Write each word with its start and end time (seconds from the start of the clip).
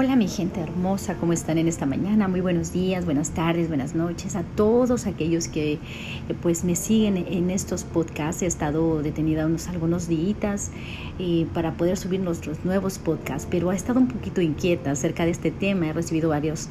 Hola 0.00 0.14
mi 0.14 0.28
gente 0.28 0.60
hermosa, 0.60 1.16
¿cómo 1.16 1.32
están 1.32 1.58
en 1.58 1.66
esta 1.66 1.84
mañana? 1.84 2.28
Muy 2.28 2.40
buenos 2.40 2.72
días, 2.72 3.04
buenas 3.04 3.30
tardes, 3.30 3.66
buenas 3.66 3.96
noches 3.96 4.36
a 4.36 4.44
todos 4.44 5.06
aquellos 5.06 5.48
que 5.48 5.72
eh, 5.72 5.78
pues 6.40 6.62
me 6.62 6.76
siguen 6.76 7.16
en 7.16 7.50
estos 7.50 7.82
podcasts. 7.82 8.42
He 8.42 8.46
estado 8.46 9.02
detenida 9.02 9.44
unos 9.44 9.66
algunos 9.66 10.06
días 10.06 10.70
eh, 11.18 11.48
para 11.52 11.72
poder 11.72 11.96
subir 11.96 12.20
nuestros 12.20 12.64
nuevos 12.64 13.00
podcasts, 13.00 13.48
pero 13.50 13.72
he 13.72 13.74
estado 13.74 13.98
un 13.98 14.06
poquito 14.06 14.40
inquieta 14.40 14.92
acerca 14.92 15.24
de 15.24 15.32
este 15.32 15.50
tema. 15.50 15.88
He 15.88 15.92
recibido 15.92 16.28
varios 16.28 16.68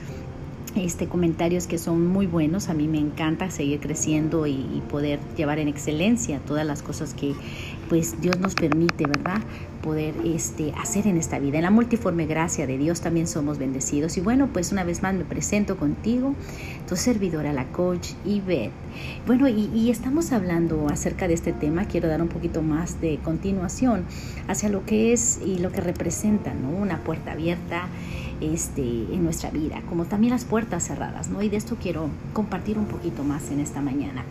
este, 0.78 1.08
comentarios 1.08 1.68
que 1.68 1.80
son 1.80 2.08
muy 2.08 2.28
buenos. 2.28 2.70
A 2.70 2.74
mí 2.74 2.88
me 2.88 3.00
encanta 3.00 3.52
seguir 3.52 3.82
creciendo 3.82 4.48
y, 4.48 4.54
y 4.54 4.82
poder 4.90 5.20
llevar 5.36 5.60
en 5.60 5.68
excelencia 5.68 6.40
todas 6.48 6.66
las 6.66 6.82
cosas 6.82 7.14
que 7.14 7.34
pues 7.90 8.22
Dios 8.22 8.40
nos 8.40 8.56
permite, 8.56 9.06
¿verdad? 9.06 9.42
Poder 9.82 10.14
este, 10.26 10.74
hacer 10.78 11.08
en 11.08 11.18
esta 11.18 11.40
vida. 11.40 11.58
En 11.58 11.64
la 11.64 11.72
multiforme 11.72 12.26
gracia 12.26 12.68
de 12.68 12.78
Dios 12.78 13.02
también 13.02 13.28
somos 13.28 13.58
bendecidos. 13.58 14.18
Y 14.18 14.22
bueno, 14.22 14.50
pues 14.52 14.72
una 14.72 14.84
vez 14.84 15.02
más 15.02 15.14
me 15.14 15.24
presento 15.24 15.78
contigo, 15.78 16.34
tu 16.88 16.96
servidora, 16.96 17.54
la 17.54 17.66
coach 17.66 18.10
Yvette. 18.26 18.72
Bueno, 19.26 19.48
y, 19.48 19.70
y 19.74 19.90
estamos 19.90 20.32
hablando 20.32 20.88
acerca 20.90 21.28
de 21.28 21.34
este 21.34 21.54
tema. 21.54 21.86
Quiero 21.86 22.08
dar 22.08 22.22
un 22.22 22.30
poquito 22.30 22.62
más 22.62 23.00
de 23.02 23.18
continuación 23.24 24.04
hacia 24.48 24.70
lo 24.70 24.86
que 24.86 25.14
es 25.14 25.40
y 25.46 25.60
lo 25.60 25.72
que 25.72 25.82
representa, 25.82 26.54
¿no? 26.54 26.70
Una 26.70 27.04
puerta 27.04 27.32
abierta 27.34 27.88
este, 28.42 28.82
en 28.82 29.24
nuestra 29.24 29.50
vida, 29.50 29.82
como 29.90 30.06
también 30.06 30.32
las 30.32 30.46
puertas 30.46 30.88
cerradas, 30.88 31.30
¿no? 31.30 31.42
Y 31.42 31.50
de 31.50 31.58
esto 31.58 31.78
quiero 31.82 32.10
compartir 32.34 32.78
un 32.78 32.86
poquito 32.86 33.24
más 33.24 33.50
en 33.52 33.60
esta 33.60 33.82
mañana. 33.82 34.24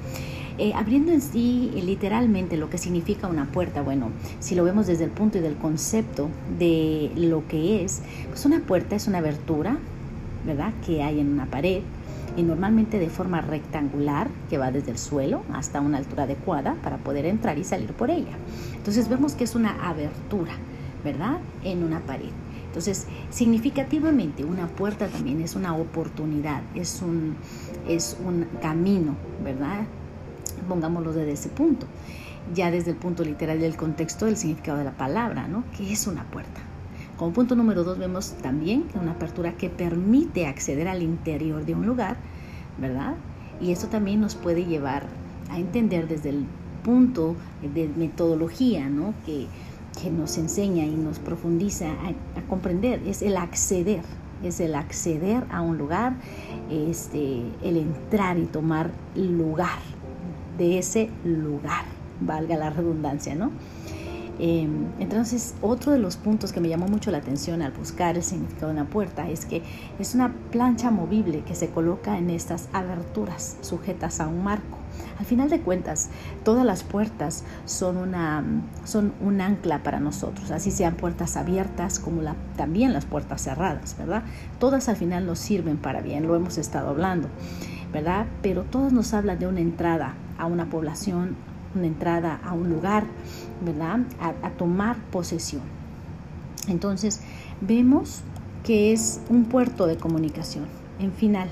Eh, 0.59 0.73
abriendo 0.74 1.12
en 1.12 1.20
sí 1.20 1.70
eh, 1.74 1.83
literalmente 1.83 2.56
lo 2.56 2.70
que 2.70 2.78
significa 2.78 3.28
una 3.28 3.45
puerta, 3.52 3.83
bueno, 3.83 4.10
si 4.41 4.55
lo 4.55 4.65
vemos 4.65 4.87
desde 4.87 5.05
el 5.05 5.10
punto 5.10 5.37
y 5.37 5.42
del 5.42 5.56
concepto 5.56 6.30
de 6.59 7.12
lo 7.15 7.46
que 7.46 7.85
es, 7.85 8.01
pues 8.29 8.46
una 8.46 8.60
puerta 8.60 8.96
es 8.96 9.07
una 9.07 9.18
abertura, 9.18 9.76
¿verdad? 10.46 10.73
Que 10.87 11.02
hay 11.02 11.21
en 11.21 11.30
una 11.30 11.46
pared 11.46 11.82
y 12.38 12.43
normalmente 12.43 12.98
de 12.98 13.10
forma 13.10 13.43
rectangular 13.43 14.29
que 14.48 14.57
va 14.57 14.71
desde 14.71 14.93
el 14.93 14.98
suelo 14.98 15.43
hasta 15.52 15.80
una 15.80 15.98
altura 15.98 16.23
adecuada 16.23 16.74
para 16.82 16.96
poder 16.98 17.26
entrar 17.26 17.59
y 17.59 17.65
salir 17.65 17.93
por 17.93 18.10
ella. 18.10 18.37
Entonces 18.74 19.09
vemos 19.09 19.35
que 19.35 19.45
es 19.45 19.54
una 19.54 19.87
abertura, 19.87 20.52
¿verdad? 21.04 21.38
En 21.65 21.82
una 21.82 22.01
pared. 22.01 22.30
Entonces, 22.66 23.07
significativamente, 23.30 24.45
una 24.45 24.66
puerta 24.68 25.09
también 25.09 25.41
es 25.41 25.54
una 25.54 25.74
oportunidad, 25.74 26.63
es 26.74 27.01
un, 27.01 27.35
es 27.88 28.18
un 28.23 28.46
camino, 28.60 29.16
¿verdad? 29.43 29.87
Pongámoslo 30.68 31.12
desde 31.12 31.32
ese 31.32 31.49
punto, 31.49 31.87
ya 32.54 32.71
desde 32.71 32.90
el 32.90 32.96
punto 32.96 33.24
literal 33.24 33.60
del 33.60 33.76
contexto 33.76 34.26
del 34.26 34.37
significado 34.37 34.79
de 34.79 34.85
la 34.85 34.96
palabra, 34.96 35.48
¿no? 35.48 35.65
Que 35.76 35.93
es 35.93 36.07
una 36.07 36.24
puerta. 36.24 36.60
Como 37.16 37.32
punto 37.32 37.57
número 37.57 37.82
dos 37.82 37.98
vemos 37.98 38.32
también 38.43 38.85
una 39.01 39.13
apertura 39.13 39.57
que 39.57 39.71
permite 39.71 40.46
acceder 40.46 40.87
al 40.87 41.02
interior 41.02 41.65
de 41.65 41.74
un 41.74 41.87
lugar, 41.87 42.16
¿verdad? 42.79 43.15
Y 43.60 43.73
eso 43.73 43.87
también 43.87 44.21
nos 44.21 44.35
puede 44.35 44.66
llevar 44.66 45.07
a 45.51 45.59
entender 45.59 46.09
desde 46.09 46.30
el 46.30 46.45
punto 46.85 47.35
de 47.74 47.88
metodología, 47.96 48.88
¿no? 48.88 49.15
Que, 49.24 49.46
que 50.01 50.10
nos 50.10 50.37
enseña 50.37 50.85
y 50.85 50.95
nos 50.95 51.18
profundiza 51.18 51.87
a, 51.87 52.38
a, 52.38 52.43
comprender, 52.48 53.01
es 53.07 53.23
el 53.23 53.38
acceder, 53.38 54.02
es 54.45 54.60
el 54.60 54.74
acceder 54.74 55.45
a 55.51 55.63
un 55.63 55.79
lugar, 55.79 56.16
este, 56.70 57.43
el 57.63 57.76
entrar 57.79 58.38
y 58.38 58.45
tomar 58.45 58.91
lugar, 59.15 59.79
de 60.59 60.79
ese 60.79 61.10
lugar, 61.24 61.85
valga 62.21 62.57
la 62.57 62.71
redundancia, 62.71 63.35
¿no? 63.35 63.51
Em, 64.38 64.88
entonces, 64.98 65.54
otro 65.62 65.93
de 65.93 65.98
los 65.98 66.16
puntos 66.16 66.53
que 66.53 66.60
me 66.60 66.69
llamó 66.69 66.88
mucho 66.88 67.10
la 67.10 67.19
atención 67.19 67.62
al 67.62 67.72
buscar 67.72 68.16
el 68.16 68.22
significado 68.22 68.66
de 68.66 68.75
una 68.75 68.84
puerta 68.84 69.31
es 69.31 69.47
que 69.47 69.62
es 69.98 70.15
una 70.15 70.34
plancha 70.50 70.91
movible 70.91 71.43
que 71.43 71.54
se 71.54 71.71
coloca 71.71 72.19
en 72.19 72.28
estas 72.28 72.69
aberturas 72.72 73.56
sujetas 73.62 74.20
a 74.20 74.28
un 74.28 74.44
marco. 74.44 74.76
Al 75.19 75.25
final 75.25 75.48
de 75.48 75.60
cuentas, 75.60 76.10
todas 76.44 76.66
las 76.66 76.82
puertas 76.82 77.44
son, 77.64 77.97
una, 77.97 78.44
son 78.84 79.14
un 79.20 79.41
ancla 79.41 79.82
para 79.82 80.00
nosotros, 80.00 80.50
así 80.50 80.70
sean 80.70 80.97
puertas 80.97 81.38
abiertas 81.38 81.98
como 81.98 82.22
también 82.56 82.92
las 82.92 83.06
puertas 83.06 83.42
cerradas, 83.42 83.97
¿verdad? 83.98 84.22
Todas 84.58 84.91
al 84.91 84.97
final 84.97 85.25
nos 85.25 85.38
sirven 85.38 85.78
para 85.78 86.02
bien, 86.02 86.26
lo 86.26 86.36
hemos 86.36 86.58
estado 86.58 86.91
hablando, 86.91 87.28
Pero 88.42 88.62
todas 88.62 88.92
nos 88.92 89.14
hablan 89.14 89.38
de 89.38 89.46
una 89.46 89.60
entrada 89.60 90.14
a 90.38 90.46
una 90.46 90.68
población, 90.68 91.36
una 91.74 91.86
entrada 91.86 92.40
a 92.44 92.52
un 92.52 92.68
lugar, 92.70 93.04
¿verdad? 93.64 94.00
A, 94.20 94.50
tomar 94.50 94.96
posesión. 95.10 95.62
Entonces, 96.68 97.20
vemos 97.60 98.22
que 98.64 98.92
es 98.92 99.20
un 99.28 99.44
puerto 99.44 99.86
de 99.86 99.96
comunicación, 99.96 100.66
en 100.98 101.12
final, 101.12 101.48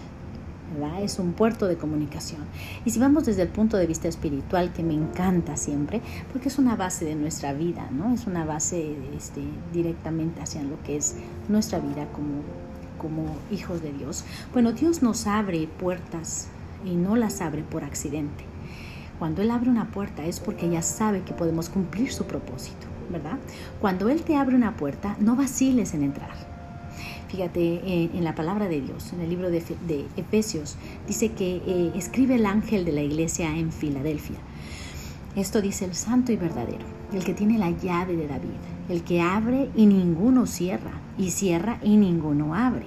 ¿verdad? 0.72 1.02
Es 1.02 1.18
un 1.18 1.32
puerto 1.32 1.66
de 1.66 1.76
comunicación. 1.76 2.40
Y 2.84 2.90
si 2.90 2.98
vamos 2.98 3.26
desde 3.26 3.42
el 3.42 3.48
punto 3.48 3.76
de 3.76 3.86
vista 3.86 4.08
espiritual, 4.08 4.72
que 4.72 4.82
me 4.82 4.94
encanta 4.94 5.56
siempre, 5.56 6.02
porque 6.32 6.48
es 6.48 6.58
una 6.58 6.74
base 6.76 7.04
de 7.04 7.14
nuestra 7.14 7.52
vida, 7.52 7.88
¿no? 7.92 8.12
Es 8.12 8.26
una 8.26 8.44
base 8.44 8.96
este, 9.16 9.42
directamente 9.72 10.42
hacia 10.42 10.62
lo 10.62 10.82
que 10.82 10.96
es 10.96 11.16
nuestra 11.48 11.78
vida 11.78 12.06
como, 12.12 12.42
como 13.04 13.36
hijos 13.50 13.82
de 13.82 13.92
Dios. 13.92 14.24
Bueno, 14.54 14.72
Dios 14.72 15.02
nos 15.02 15.26
abre 15.26 15.68
puertas 15.78 16.48
y 16.86 16.94
no 16.94 17.16
las 17.16 17.42
abre 17.42 17.62
por 17.62 17.84
accidente. 17.84 18.44
Cuando 19.18 19.42
Él 19.42 19.50
abre 19.50 19.68
una 19.68 19.90
puerta 19.90 20.24
es 20.24 20.40
porque 20.40 20.70
ya 20.70 20.80
sabe 20.80 21.20
que 21.20 21.34
podemos 21.34 21.68
cumplir 21.68 22.10
su 22.10 22.24
propósito, 22.24 22.86
¿verdad? 23.10 23.38
Cuando 23.78 24.08
Él 24.08 24.22
te 24.22 24.36
abre 24.36 24.56
una 24.56 24.74
puerta, 24.74 25.16
no 25.20 25.36
vaciles 25.36 25.92
en 25.92 26.02
entrar. 26.02 26.30
Fíjate 27.28 28.06
en, 28.16 28.24
la 28.24 28.34
palabra 28.34 28.68
de 28.68 28.80
Dios, 28.80 29.12
en 29.12 29.20
el 29.20 29.28
libro 29.28 29.50
de, 29.50 30.06
Efesios, 30.16 30.76
dice 31.06 31.32
que 31.32 31.56
eh, 31.66 31.92
escribe 31.94 32.36
el 32.36 32.46
ángel 32.46 32.86
de 32.86 32.92
la 32.92 33.02
iglesia 33.02 33.54
en 33.54 33.70
Filadelfia. 33.70 34.36
Esto 35.36 35.60
dice 35.60 35.84
el 35.84 35.94
santo 35.94 36.32
y 36.32 36.36
verdadero, 36.36 36.86
el 37.12 37.24
que 37.24 37.34
tiene 37.34 37.58
la 37.58 37.70
llave 37.70 38.16
de 38.16 38.28
David, 38.28 38.50
el 38.88 39.02
que 39.02 39.20
abre 39.20 39.70
y 39.74 39.86
ninguno 39.86 40.46
cierra, 40.46 40.92
y 41.18 41.30
cierra 41.30 41.78
y 41.82 41.96
ninguno 41.96 42.54
abre. 42.54 42.86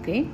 ¿Ok? 0.00 0.26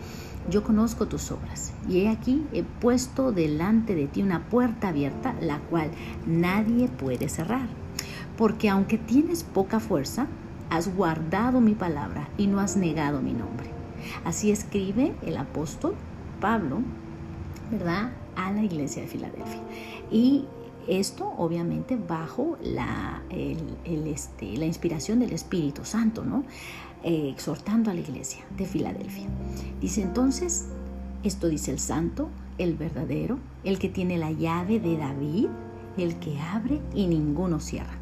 yo 0.50 0.62
conozco 0.65 1.06
tus 1.06 1.31
obras, 1.31 1.72
y 1.88 2.00
he 2.00 2.09
aquí 2.09 2.44
he 2.53 2.62
puesto 2.62 3.32
delante 3.32 3.94
de 3.94 4.06
ti 4.06 4.22
una 4.22 4.47
puerta 4.49 4.88
abierta, 4.88 5.34
la 5.41 5.59
cual 5.59 5.91
nadie 6.27 6.88
puede 6.88 7.28
cerrar. 7.28 7.69
Porque 8.37 8.69
aunque 8.69 8.99
tienes 8.99 9.44
poca 9.44 9.78
fuerza, 9.78 10.27
has 10.71 10.94
guardado 10.94 11.61
mi 11.61 11.75
palabra 11.75 12.28
y 12.38 12.47
no 12.47 12.61
has 12.61 12.77
negado 12.77 13.21
mi 13.21 13.32
nombre. 13.32 13.71
Así 14.25 14.50
escribe 14.50 15.15
el 15.22 15.37
apóstol 15.37 15.94
Pablo, 16.41 16.81
¿verdad? 17.71 18.11
A 18.37 18.50
la 18.50 18.65
iglesia 18.65 19.03
de 19.03 19.09
Filadelfia. 19.09 19.61
Y 20.11 20.47
esto 20.88 21.32
obviamente 21.38 21.97
bajo 21.97 22.56
la, 22.62 23.22
este, 23.84 24.56
la 24.56 24.66
inspiración 24.66 25.20
del 25.20 25.32
Espíritu 25.32 25.84
Santo, 25.84 26.25
¿no? 26.25 26.44
Eh, 27.03 27.28
exhortando 27.31 27.91
a 27.91 27.94
la 27.94 28.00
iglesia 28.00 28.44
de 28.56 28.66
Filadelfia. 28.66 29.26
Dice 29.81 30.03
entonces, 30.03 30.69
esto 31.25 31.48
dice 31.48 31.72
el 31.72 31.78
santo, 31.78 32.28
el 32.59 32.75
verdadero, 32.75 33.38
el 33.65 33.78
que 33.78 33.88
tiene 33.88 34.19
la 34.19 34.31
llave 34.31 34.78
de 34.78 34.97
David, 34.97 35.48
el 35.97 36.16
que 36.16 36.38
abre 36.38 36.81
y 36.94 37.06
ninguno 37.06 37.60
cierra, 37.60 37.99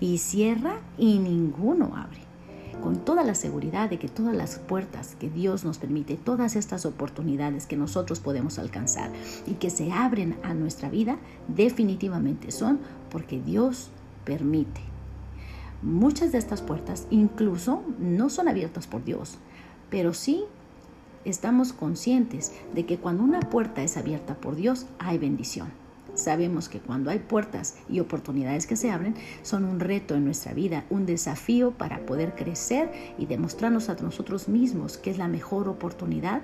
y 0.00 0.18
cierra 0.18 0.80
y 0.98 1.18
ninguno 1.18 1.96
abre 1.96 2.33
con 2.82 2.96
toda 3.04 3.24
la 3.24 3.34
seguridad 3.34 3.90
de 3.90 3.98
que 3.98 4.08
todas 4.08 4.34
las 4.34 4.58
puertas 4.58 5.16
que 5.18 5.30
Dios 5.30 5.64
nos 5.64 5.78
permite, 5.78 6.16
todas 6.16 6.56
estas 6.56 6.86
oportunidades 6.86 7.66
que 7.66 7.76
nosotros 7.76 8.20
podemos 8.20 8.58
alcanzar 8.58 9.10
y 9.46 9.54
que 9.54 9.70
se 9.70 9.92
abren 9.92 10.36
a 10.42 10.54
nuestra 10.54 10.88
vida, 10.88 11.18
definitivamente 11.48 12.50
son 12.50 12.80
porque 13.10 13.40
Dios 13.40 13.90
permite. 14.24 14.80
Muchas 15.82 16.32
de 16.32 16.38
estas 16.38 16.62
puertas 16.62 17.06
incluso 17.10 17.82
no 17.98 18.30
son 18.30 18.48
abiertas 18.48 18.86
por 18.86 19.04
Dios, 19.04 19.38
pero 19.90 20.14
sí 20.14 20.44
estamos 21.24 21.72
conscientes 21.72 22.52
de 22.74 22.86
que 22.86 22.98
cuando 22.98 23.22
una 23.22 23.40
puerta 23.40 23.82
es 23.82 23.96
abierta 23.96 24.34
por 24.34 24.56
Dios 24.56 24.86
hay 24.98 25.18
bendición. 25.18 25.83
Sabemos 26.14 26.68
que 26.68 26.80
cuando 26.80 27.10
hay 27.10 27.18
puertas 27.18 27.76
y 27.88 28.00
oportunidades 28.00 28.66
que 28.66 28.76
se 28.76 28.90
abren, 28.90 29.14
son 29.42 29.64
un 29.64 29.80
reto 29.80 30.14
en 30.14 30.24
nuestra 30.24 30.54
vida, 30.54 30.84
un 30.90 31.06
desafío 31.06 31.72
para 31.72 32.06
poder 32.06 32.34
crecer 32.34 32.92
y 33.18 33.26
demostrarnos 33.26 33.88
a 33.88 33.94
nosotros 33.94 34.48
mismos 34.48 34.96
que 34.96 35.10
es 35.10 35.18
la 35.18 35.28
mejor 35.28 35.68
oportunidad 35.68 36.42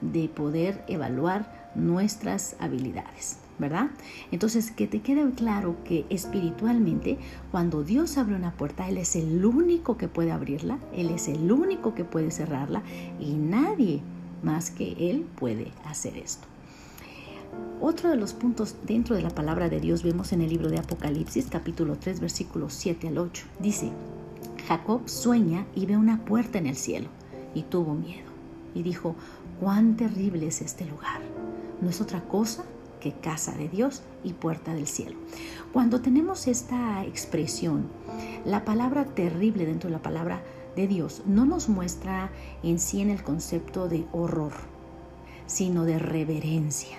de 0.00 0.28
poder 0.28 0.84
evaluar 0.88 1.70
nuestras 1.74 2.56
habilidades. 2.58 3.38
¿verdad? 3.58 3.90
Entonces, 4.32 4.72
que 4.72 4.88
te 4.88 5.00
quede 5.00 5.30
claro 5.32 5.76
que 5.84 6.04
espiritualmente, 6.10 7.18
cuando 7.50 7.84
Dios 7.84 8.18
abre 8.18 8.34
una 8.34 8.52
puerta, 8.52 8.88
Él 8.88 8.98
es 8.98 9.14
el 9.14 9.44
único 9.44 9.96
que 9.96 10.08
puede 10.08 10.32
abrirla, 10.32 10.78
Él 10.92 11.10
es 11.10 11.28
el 11.28 11.50
único 11.52 11.94
que 11.94 12.04
puede 12.04 12.32
cerrarla 12.32 12.82
y 13.20 13.34
nadie 13.34 14.00
más 14.42 14.70
que 14.70 15.10
Él 15.10 15.24
puede 15.36 15.70
hacer 15.84 16.16
esto. 16.18 16.48
Otro 17.80 18.08
de 18.08 18.16
los 18.16 18.32
puntos 18.32 18.76
dentro 18.86 19.14
de 19.14 19.22
la 19.22 19.30
palabra 19.30 19.68
de 19.68 19.80
Dios 19.80 20.02
vemos 20.02 20.32
en 20.32 20.40
el 20.40 20.48
libro 20.48 20.70
de 20.70 20.78
Apocalipsis, 20.78 21.48
capítulo 21.50 21.96
3, 21.98 22.20
versículos 22.20 22.72
7 22.72 23.08
al 23.08 23.18
8. 23.18 23.44
Dice, 23.58 23.90
Jacob 24.66 25.08
sueña 25.08 25.66
y 25.74 25.84
ve 25.86 25.96
una 25.96 26.24
puerta 26.24 26.58
en 26.58 26.66
el 26.66 26.76
cielo 26.76 27.08
y 27.54 27.62
tuvo 27.62 27.94
miedo. 27.94 28.30
Y 28.74 28.82
dijo, 28.82 29.14
cuán 29.60 29.96
terrible 29.96 30.46
es 30.46 30.62
este 30.62 30.86
lugar. 30.86 31.20
No 31.80 31.90
es 31.90 32.00
otra 32.00 32.22
cosa 32.22 32.64
que 33.00 33.12
casa 33.12 33.52
de 33.52 33.68
Dios 33.68 34.02
y 34.24 34.32
puerta 34.32 34.72
del 34.72 34.86
cielo. 34.86 35.16
Cuando 35.72 36.00
tenemos 36.00 36.46
esta 36.46 37.04
expresión, 37.04 37.88
la 38.46 38.64
palabra 38.64 39.04
terrible 39.04 39.66
dentro 39.66 39.90
de 39.90 39.96
la 39.96 40.02
palabra 40.02 40.42
de 40.74 40.88
Dios 40.88 41.22
no 41.26 41.44
nos 41.44 41.68
muestra 41.68 42.30
en 42.62 42.78
sí 42.78 43.02
en 43.02 43.10
el 43.10 43.22
concepto 43.22 43.88
de 43.88 44.06
horror, 44.12 44.52
sino 45.46 45.84
de 45.84 45.98
reverencia. 45.98 46.98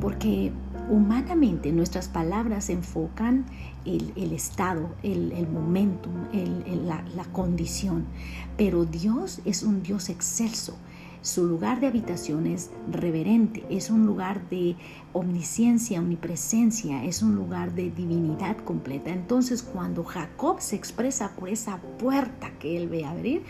Porque 0.00 0.52
humanamente 0.88 1.72
nuestras 1.72 2.08
palabras 2.08 2.70
enfocan 2.70 3.46
el, 3.84 4.32
estado, 4.32 4.90
el, 5.02 5.32
el 5.32 5.48
momentum, 5.48 6.12
la, 6.86 7.02
la 7.16 7.24
condición, 7.32 8.04
pero 8.56 8.84
Dios 8.84 9.40
es 9.44 9.62
un 9.62 9.82
Dios 9.82 10.08
excelso. 10.08 10.76
Su 11.20 11.46
lugar 11.46 11.80
de 11.80 11.88
habitación 11.88 12.46
es 12.46 12.70
reverente, 12.90 13.64
es 13.70 13.90
un 13.90 14.06
lugar 14.06 14.48
de 14.50 14.76
omnisciencia, 15.12 15.98
omnipresencia, 15.98 17.04
es 17.04 17.22
un 17.22 17.34
lugar 17.34 17.74
de 17.74 17.90
divinidad 17.90 18.56
completa. 18.58 19.10
Entonces 19.10 19.62
cuando 19.62 20.04
Jacob 20.04 20.60
se 20.60 20.76
expresa 20.76 21.32
por 21.34 21.48
esa 21.48 21.78
puerta 21.98 22.50
que 22.60 22.76
él 22.76 22.88
ve 22.88 23.04
abrir, 23.04 23.42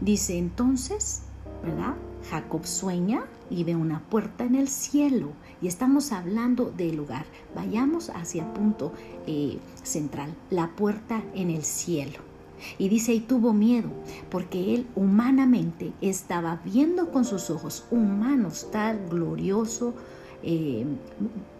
dice 0.00 0.38
entonces, 0.38 1.22
¿verdad? 1.62 1.94
Jacob 2.30 2.66
sueña 2.66 3.24
y 3.50 3.64
ve 3.64 3.74
una 3.74 4.00
puerta 4.00 4.44
en 4.44 4.54
el 4.54 4.68
cielo 4.68 5.32
y 5.60 5.68
estamos 5.68 6.12
hablando 6.12 6.70
del 6.70 6.96
lugar. 6.96 7.24
Vayamos 7.54 8.10
hacia 8.10 8.44
el 8.44 8.50
punto 8.50 8.92
eh, 9.26 9.58
central, 9.82 10.34
la 10.50 10.68
puerta 10.68 11.22
en 11.34 11.50
el 11.50 11.64
cielo. 11.64 12.20
Y 12.76 12.88
dice, 12.88 13.14
y 13.14 13.20
tuvo 13.20 13.52
miedo, 13.52 13.88
porque 14.30 14.74
él 14.74 14.88
humanamente 14.96 15.92
estaba 16.00 16.60
viendo 16.64 17.12
con 17.12 17.24
sus 17.24 17.50
ojos 17.50 17.86
humanos 17.90 18.68
tal 18.72 19.08
glorioso 19.08 19.94
eh, 20.42 20.84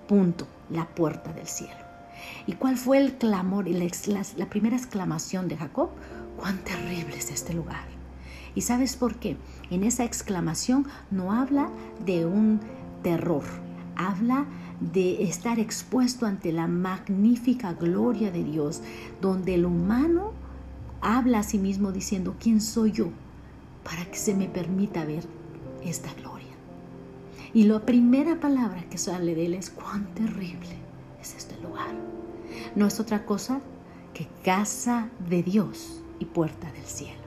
punto, 0.08 0.46
la 0.70 0.87
puerta 0.88 1.32
del 1.32 1.46
cielo. 1.46 1.88
¿Y 2.46 2.54
cuál 2.54 2.76
fue 2.76 2.99
el 2.99 3.16
clamor 3.16 3.69
la, 3.69 3.87
la 4.37 4.50
primera 4.50 4.76
exclamación 4.76 5.46
de 5.46 5.56
Jacob? 5.56 5.90
¡Cuán 6.37 6.58
terrible 6.64 7.16
es 7.16 7.31
este 7.31 7.54
lugar! 7.54 7.97
¿Y 8.54 8.62
sabes 8.62 8.96
por 8.96 9.16
qué? 9.16 9.36
En 9.70 9.84
esa 9.84 10.04
exclamación 10.04 10.86
no 11.10 11.32
habla 11.32 11.70
de 12.04 12.26
un 12.26 12.60
terror, 13.02 13.44
habla 13.96 14.46
de 14.80 15.24
estar 15.24 15.58
expuesto 15.58 16.26
ante 16.26 16.52
la 16.52 16.66
magnífica 16.66 17.72
gloria 17.72 18.30
de 18.30 18.44
Dios, 18.44 18.82
donde 19.20 19.54
el 19.54 19.66
humano 19.66 20.32
habla 21.00 21.40
a 21.40 21.42
sí 21.42 21.58
mismo 21.58 21.92
diciendo, 21.92 22.36
¿quién 22.38 22.60
soy 22.60 22.92
yo 22.92 23.08
para 23.84 24.04
que 24.04 24.16
se 24.16 24.34
me 24.34 24.48
permita 24.48 25.04
ver 25.04 25.24
esta 25.82 26.12
gloria? 26.14 26.38
Y 27.54 27.64
la 27.64 27.84
primera 27.84 28.40
palabra 28.40 28.84
que 28.90 28.98
sale 28.98 29.34
de 29.34 29.46
él 29.46 29.54
es, 29.54 29.70
cuán 29.70 30.06
terrible 30.14 30.76
es 31.20 31.34
este 31.34 31.56
lugar. 31.60 31.94
No 32.74 32.86
es 32.86 33.00
otra 33.00 33.24
cosa 33.24 33.60
que 34.14 34.28
casa 34.44 35.08
de 35.28 35.42
Dios 35.42 36.02
y 36.18 36.24
puerta 36.24 36.70
del 36.72 36.84
cielo. 36.84 37.17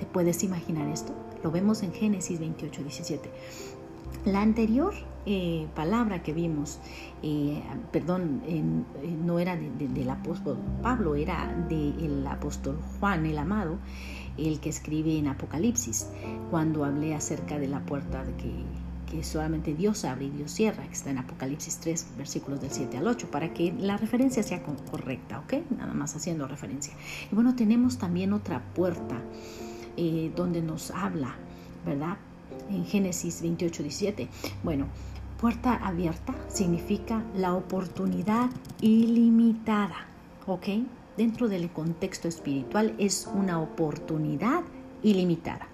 ¿Te 0.00 0.06
puedes 0.06 0.42
imaginar 0.44 0.88
esto? 0.88 1.12
Lo 1.44 1.50
vemos 1.50 1.82
en 1.82 1.92
Génesis 1.92 2.40
28, 2.40 2.82
17. 2.84 3.30
La 4.24 4.40
anterior 4.40 4.94
eh, 5.26 5.66
palabra 5.74 6.22
que 6.22 6.32
vimos, 6.32 6.78
eh, 7.22 7.62
perdón, 7.92 8.40
no 9.26 9.38
era 9.38 9.56
del 9.56 10.08
apóstol 10.08 10.56
Pablo, 10.82 11.16
era 11.16 11.54
del 11.68 12.26
apóstol 12.26 12.78
Juan 12.98 13.26
el 13.26 13.36
amado, 13.36 13.76
el 14.38 14.58
que 14.60 14.70
escribe 14.70 15.18
en 15.18 15.28
Apocalipsis, 15.28 16.06
cuando 16.50 16.86
hablé 16.86 17.14
acerca 17.14 17.58
de 17.58 17.68
la 17.68 17.80
puerta 17.80 18.24
que, 18.38 18.64
que 19.14 19.22
solamente 19.22 19.74
Dios 19.74 20.06
abre 20.06 20.24
y 20.24 20.30
Dios 20.30 20.50
cierra, 20.50 20.82
que 20.84 20.94
está 20.94 21.10
en 21.10 21.18
Apocalipsis 21.18 21.76
3, 21.76 22.06
versículos 22.16 22.62
del 22.62 22.70
7 22.70 22.96
al 22.96 23.06
8, 23.06 23.30
para 23.30 23.52
que 23.52 23.74
la 23.78 23.98
referencia 23.98 24.42
sea 24.42 24.62
correcta, 24.62 25.40
¿ok? 25.40 25.56
Nada 25.76 25.92
más 25.92 26.16
haciendo 26.16 26.48
referencia. 26.48 26.94
Y 27.30 27.34
bueno, 27.34 27.54
tenemos 27.54 27.98
también 27.98 28.32
otra 28.32 28.62
puerta 28.74 29.20
eh, 29.96 30.30
donde 30.34 30.62
nos 30.62 30.90
habla, 30.90 31.34
¿verdad? 31.84 32.16
En 32.70 32.84
Génesis 32.84 33.42
28, 33.42 33.82
17. 33.82 34.28
Bueno, 34.62 34.86
puerta 35.40 35.74
abierta 35.74 36.34
significa 36.48 37.22
la 37.34 37.54
oportunidad 37.54 38.50
ilimitada, 38.80 40.06
¿ok? 40.46 40.66
Dentro 41.16 41.48
del 41.48 41.70
contexto 41.70 42.28
espiritual 42.28 42.94
es 42.98 43.28
una 43.34 43.60
oportunidad 43.60 44.62
ilimitada. 45.02 45.66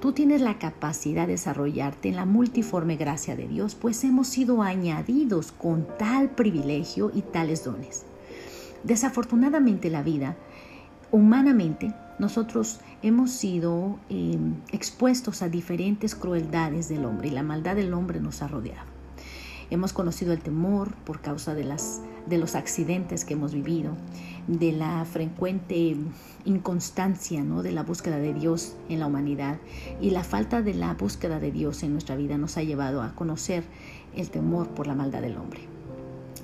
Tú 0.00 0.12
tienes 0.12 0.40
la 0.40 0.58
capacidad 0.58 1.26
de 1.26 1.32
desarrollarte 1.32 2.08
en 2.08 2.16
la 2.16 2.26
multiforme 2.26 2.96
gracia 2.96 3.36
de 3.36 3.48
Dios, 3.48 3.74
pues 3.74 4.04
hemos 4.04 4.28
sido 4.28 4.62
añadidos 4.62 5.52
con 5.52 5.86
tal 5.98 6.30
privilegio 6.30 7.10
y 7.14 7.22
tales 7.22 7.64
dones. 7.64 8.04
Desafortunadamente 8.84 9.90
la 9.90 10.02
vida, 10.02 10.36
humanamente, 11.10 11.92
nosotros 12.18 12.80
hemos 13.02 13.30
sido 13.30 13.98
em, 14.08 14.54
expuestos 14.72 15.42
a 15.42 15.48
diferentes 15.48 16.14
crueldades 16.14 16.88
del 16.88 17.04
hombre 17.04 17.28
y 17.28 17.30
la 17.30 17.42
maldad 17.42 17.76
del 17.76 17.92
hombre 17.92 18.20
nos 18.20 18.42
ha 18.42 18.48
rodeado. 18.48 18.96
Hemos 19.68 19.92
conocido 19.92 20.32
el 20.32 20.40
temor 20.40 20.94
por 21.04 21.20
causa 21.20 21.54
de, 21.54 21.66
de 22.26 22.38
los 22.38 22.54
accidentes 22.54 23.24
que 23.24 23.34
hemos 23.34 23.52
vivido, 23.52 23.96
de 24.46 24.70
la 24.72 25.04
frecuente 25.04 25.96
inconstancia 26.44 27.42
¿no? 27.42 27.64
de 27.64 27.72
la 27.72 27.82
búsqueda 27.82 28.18
de 28.18 28.32
Dios 28.32 28.76
en 28.88 29.00
la 29.00 29.06
humanidad 29.06 29.58
y 30.00 30.10
la 30.10 30.22
falta 30.22 30.62
de 30.62 30.74
la 30.74 30.94
búsqueda 30.94 31.40
de 31.40 31.50
Dios 31.50 31.82
en 31.82 31.92
nuestra 31.92 32.14
vida 32.14 32.38
nos 32.38 32.56
ha 32.56 32.62
llevado 32.62 33.02
a 33.02 33.14
conocer 33.16 33.64
el 34.14 34.30
temor 34.30 34.68
por 34.68 34.86
la 34.86 34.94
maldad 34.94 35.20
del 35.20 35.36
hombre 35.36 35.76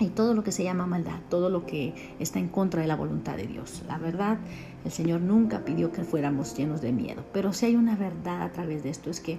y 0.01 0.09
todo 0.09 0.35
lo 0.35 0.43
que 0.43 0.53
se 0.53 0.65
llama 0.65 0.87
maldad, 0.87 1.21
todo 1.29 1.49
lo 1.49 1.65
que 1.67 1.95
está 2.19 2.39
en 2.39 2.49
contra 2.49 2.81
de 2.83 2.89
la 2.89 2.97
voluntad 2.97 3.37
de 3.37 3.47
Dios. 3.47 3.83
La 3.87 3.99
verdad, 3.99 4.39
el 4.85 4.91
Señor 4.91 5.21
nunca 5.21 5.65
pidió 5.65 5.93
que 5.93 6.05
fuéramos 6.05 6.57
llenos 6.57 6.81
de 6.81 6.93
miedo, 6.93 7.25
pero 7.33 7.53
si 7.53 7.67
hay 7.67 7.77
una 7.77 7.97
verdad 7.97 8.43
a 8.43 8.53
través 8.53 8.83
de 8.83 8.91
esto 8.91 9.11
es 9.11 9.21
que 9.21 9.39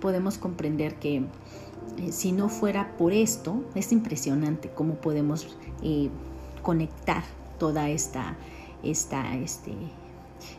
podemos 0.00 0.38
comprender 0.38 0.96
que 0.96 1.24
eh, 1.98 2.12
si 2.12 2.32
no 2.32 2.48
fuera 2.48 2.96
por 2.96 3.12
esto, 3.12 3.64
es 3.74 3.92
impresionante 3.92 4.70
cómo 4.74 4.94
podemos 4.94 5.56
eh, 5.82 6.10
conectar 6.62 7.24
toda 7.58 7.88
esta, 7.88 8.36
esta, 8.82 9.34
este, 9.36 9.72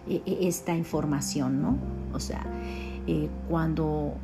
e, 0.09 0.21
e, 0.25 0.47
esta 0.47 0.75
información, 0.75 1.61
¿no? 1.61 1.77
O 2.13 2.19
sea, 2.19 2.45
eh, 3.05 3.29
cuando, 3.49 4.15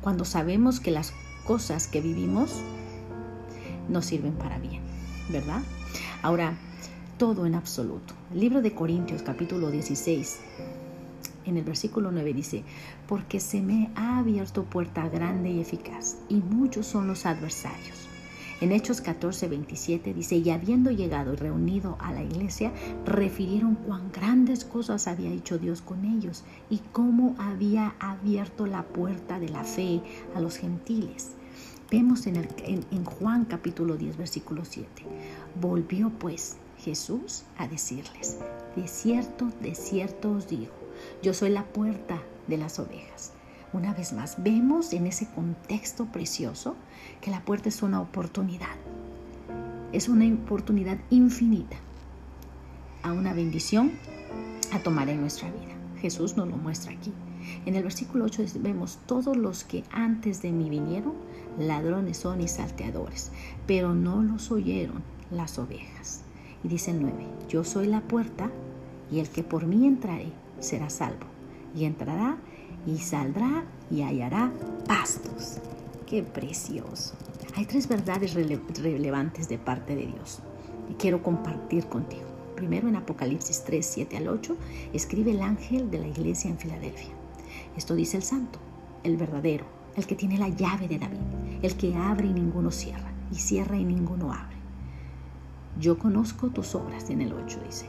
cuando 0.00 0.24
sabemos 0.24 0.78
que 0.78 0.90
las 0.90 1.12
cosas 1.46 1.88
que 1.88 2.00
vivimos 2.00 2.60
nos 3.88 4.06
sirven 4.06 4.34
para 4.34 4.58
bien, 4.58 4.82
¿verdad? 5.30 5.62
Ahora, 6.22 6.56
todo 7.22 7.46
en 7.46 7.54
absoluto. 7.54 8.14
El 8.32 8.40
libro 8.40 8.62
de 8.62 8.74
Corintios 8.74 9.22
capítulo 9.22 9.70
16, 9.70 10.40
en 11.44 11.56
el 11.56 11.62
versículo 11.62 12.10
9 12.10 12.34
dice, 12.34 12.64
porque 13.06 13.38
se 13.38 13.62
me 13.62 13.92
ha 13.94 14.18
abierto 14.18 14.64
puerta 14.64 15.08
grande 15.08 15.48
y 15.48 15.60
eficaz, 15.60 16.16
y 16.28 16.38
muchos 16.38 16.84
son 16.84 17.06
los 17.06 17.24
adversarios. 17.24 18.08
En 18.60 18.72
Hechos 18.72 19.00
14, 19.00 19.46
27 19.46 20.12
dice, 20.12 20.38
y 20.38 20.50
habiendo 20.50 20.90
llegado 20.90 21.32
y 21.32 21.36
reunido 21.36 21.96
a 22.00 22.10
la 22.10 22.24
iglesia, 22.24 22.72
refirieron 23.06 23.76
cuán 23.76 24.10
grandes 24.10 24.64
cosas 24.64 25.06
había 25.06 25.30
hecho 25.30 25.58
Dios 25.58 25.80
con 25.80 26.04
ellos 26.04 26.42
y 26.70 26.78
cómo 26.90 27.36
había 27.38 27.94
abierto 28.00 28.66
la 28.66 28.82
puerta 28.82 29.38
de 29.38 29.48
la 29.48 29.62
fe 29.62 30.02
a 30.34 30.40
los 30.40 30.56
gentiles. 30.56 31.36
Vemos 31.92 32.26
en, 32.26 32.48
en, 32.64 33.04
Juan 33.04 33.44
capítulo 33.44 33.98
10, 33.98 34.16
versículo 34.16 34.64
7. 34.64 34.88
Volvió 35.60 36.08
pues 36.08 36.56
Jesús 36.78 37.42
a 37.58 37.68
decirles, 37.68 38.38
de 38.74 38.88
cierto, 38.88 39.50
de 39.60 39.74
cierto 39.74 40.32
os 40.32 40.48
digo, 40.48 40.72
yo 41.22 41.34
soy 41.34 41.50
la 41.50 41.64
puerta 41.64 42.22
de 42.46 42.56
las 42.56 42.78
ovejas. 42.78 43.32
Una 43.74 43.92
vez 43.92 44.14
más, 44.14 44.42
vemos 44.42 44.94
en 44.94 45.06
ese 45.06 45.28
contexto 45.34 46.06
precioso 46.06 46.76
que 47.20 47.30
la 47.30 47.44
puerta 47.44 47.68
es 47.68 47.82
una 47.82 48.00
oportunidad. 48.00 48.74
Es 49.92 50.08
una 50.08 50.24
oportunidad 50.32 50.96
infinita 51.10 51.76
a 53.02 53.12
una 53.12 53.34
bendición 53.34 53.92
a 54.72 54.78
tomar 54.78 55.10
en 55.10 55.20
nuestra 55.20 55.50
vida. 55.50 55.74
Jesús 56.00 56.38
nos 56.38 56.48
lo 56.48 56.56
muestra 56.56 56.92
aquí. 56.92 57.12
En 57.66 57.74
el 57.74 57.82
versículo 57.82 58.24
8 58.24 58.44
vemos, 58.60 58.98
todos 59.06 59.36
los 59.36 59.64
que 59.64 59.84
antes 59.90 60.42
de 60.42 60.52
mí 60.52 60.70
vinieron, 60.70 61.14
ladrones 61.58 62.18
son 62.18 62.40
y 62.40 62.48
salteadores, 62.48 63.30
pero 63.66 63.94
no 63.94 64.22
los 64.22 64.50
oyeron 64.50 65.02
las 65.30 65.58
ovejas. 65.58 66.22
Y 66.64 66.68
dice 66.68 66.92
9, 66.92 67.14
yo 67.48 67.64
soy 67.64 67.86
la 67.86 68.00
puerta 68.00 68.50
y 69.10 69.18
el 69.18 69.28
que 69.28 69.42
por 69.42 69.66
mí 69.66 69.86
entrare 69.86 70.32
será 70.60 70.90
salvo. 70.90 71.26
Y 71.74 71.84
entrará 71.84 72.36
y 72.86 72.98
saldrá 72.98 73.64
y 73.90 74.02
hallará 74.02 74.52
pastos. 74.86 75.58
Qué 76.06 76.22
precioso. 76.22 77.14
Hay 77.54 77.66
tres 77.66 77.88
verdades 77.88 78.34
relevantes 78.34 79.48
de 79.48 79.58
parte 79.58 79.94
de 79.94 80.06
Dios 80.06 80.40
y 80.90 80.94
quiero 80.94 81.22
compartir 81.22 81.86
contigo. 81.86 82.24
Primero 82.56 82.88
en 82.88 82.96
Apocalipsis 82.96 83.64
3, 83.64 83.84
7 83.84 84.16
al 84.16 84.28
8, 84.28 84.56
escribe 84.92 85.32
el 85.32 85.42
ángel 85.42 85.90
de 85.90 85.98
la 85.98 86.06
iglesia 86.06 86.50
en 86.50 86.58
Filadelfia. 86.58 87.21
Esto 87.76 87.94
dice 87.94 88.16
el 88.16 88.22
santo, 88.22 88.58
el 89.02 89.16
verdadero, 89.16 89.64
el 89.96 90.06
que 90.06 90.14
tiene 90.14 90.38
la 90.38 90.48
llave 90.48 90.88
de 90.88 90.98
David, 90.98 91.18
el 91.62 91.76
que 91.76 91.94
abre 91.94 92.28
y 92.28 92.32
ninguno 92.32 92.70
cierra, 92.70 93.12
y 93.30 93.36
cierra 93.36 93.76
y 93.76 93.84
ninguno 93.84 94.32
abre. 94.32 94.56
Yo 95.80 95.98
conozco 95.98 96.48
tus 96.48 96.74
obras 96.74 97.08
en 97.10 97.22
el 97.22 97.32
8, 97.32 97.60
dice. 97.66 97.86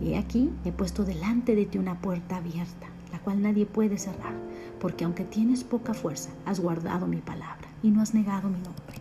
Y 0.00 0.14
aquí 0.14 0.50
he 0.64 0.72
puesto 0.72 1.04
delante 1.04 1.54
de 1.54 1.66
ti 1.66 1.78
una 1.78 2.00
puerta 2.00 2.36
abierta, 2.36 2.88
la 3.12 3.20
cual 3.20 3.42
nadie 3.42 3.66
puede 3.66 3.98
cerrar, 3.98 4.34
porque 4.80 5.04
aunque 5.04 5.24
tienes 5.24 5.64
poca 5.64 5.94
fuerza, 5.94 6.30
has 6.46 6.60
guardado 6.60 7.06
mi 7.06 7.18
palabra 7.18 7.68
y 7.82 7.90
no 7.90 8.00
has 8.00 8.14
negado 8.14 8.48
mi 8.48 8.58
nombre. 8.58 8.96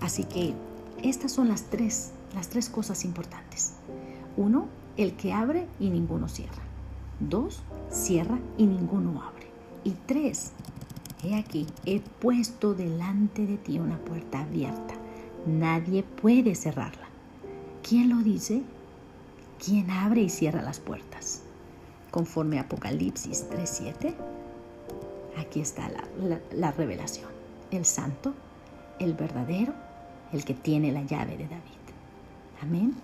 Así 0.00 0.24
que 0.24 0.54
estas 1.02 1.32
son 1.32 1.48
las 1.48 1.64
tres, 1.64 2.12
las 2.34 2.48
tres 2.48 2.68
cosas 2.68 3.04
importantes. 3.04 3.74
Uno, 4.36 4.66
el 4.96 5.14
que 5.14 5.32
abre 5.32 5.66
y 5.78 5.90
ninguno 5.90 6.28
cierra. 6.28 6.65
Dos, 7.20 7.62
cierra 7.90 8.38
y 8.58 8.66
ninguno 8.66 9.22
abre. 9.22 9.46
Y 9.84 9.92
tres, 10.06 10.52
he 11.24 11.34
aquí, 11.34 11.66
he 11.86 12.00
puesto 12.00 12.74
delante 12.74 13.46
de 13.46 13.56
ti 13.56 13.78
una 13.78 13.98
puerta 13.98 14.40
abierta. 14.40 14.94
Nadie 15.46 16.02
puede 16.02 16.54
cerrarla. 16.54 17.06
¿Quién 17.82 18.10
lo 18.10 18.16
dice? 18.18 18.62
¿Quién 19.64 19.90
abre 19.90 20.22
y 20.22 20.28
cierra 20.28 20.60
las 20.60 20.80
puertas? 20.80 21.42
Conforme 22.10 22.58
Apocalipsis 22.58 23.46
3.7, 23.50 24.14
aquí 25.38 25.60
está 25.60 25.88
la, 25.88 26.40
la 26.52 26.72
revelación. 26.72 27.30
El 27.70 27.84
santo, 27.84 28.34
el 28.98 29.14
verdadero, 29.14 29.72
el 30.32 30.44
que 30.44 30.54
tiene 30.54 30.92
la 30.92 31.02
llave 31.02 31.36
de 31.36 31.44
David. 31.44 31.62
Amén. 32.60 32.94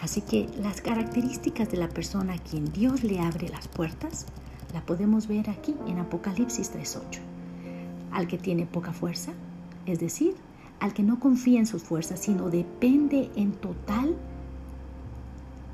Así 0.00 0.20
que 0.20 0.48
las 0.60 0.80
características 0.80 1.70
de 1.70 1.78
la 1.78 1.88
persona 1.88 2.34
a 2.34 2.38
quien 2.38 2.72
Dios 2.72 3.02
le 3.02 3.20
abre 3.20 3.48
las 3.48 3.68
puertas, 3.68 4.26
la 4.74 4.82
podemos 4.82 5.26
ver 5.26 5.48
aquí 5.48 5.74
en 5.86 5.98
Apocalipsis 5.98 6.72
3.8. 6.72 7.20
Al 8.12 8.26
que 8.26 8.38
tiene 8.38 8.66
poca 8.66 8.92
fuerza, 8.92 9.32
es 9.86 10.00
decir, 10.00 10.34
al 10.80 10.92
que 10.92 11.02
no 11.02 11.18
confía 11.18 11.58
en 11.58 11.66
sus 11.66 11.82
fuerzas, 11.82 12.20
sino 12.20 12.50
depende 12.50 13.30
en 13.36 13.52
total 13.52 14.14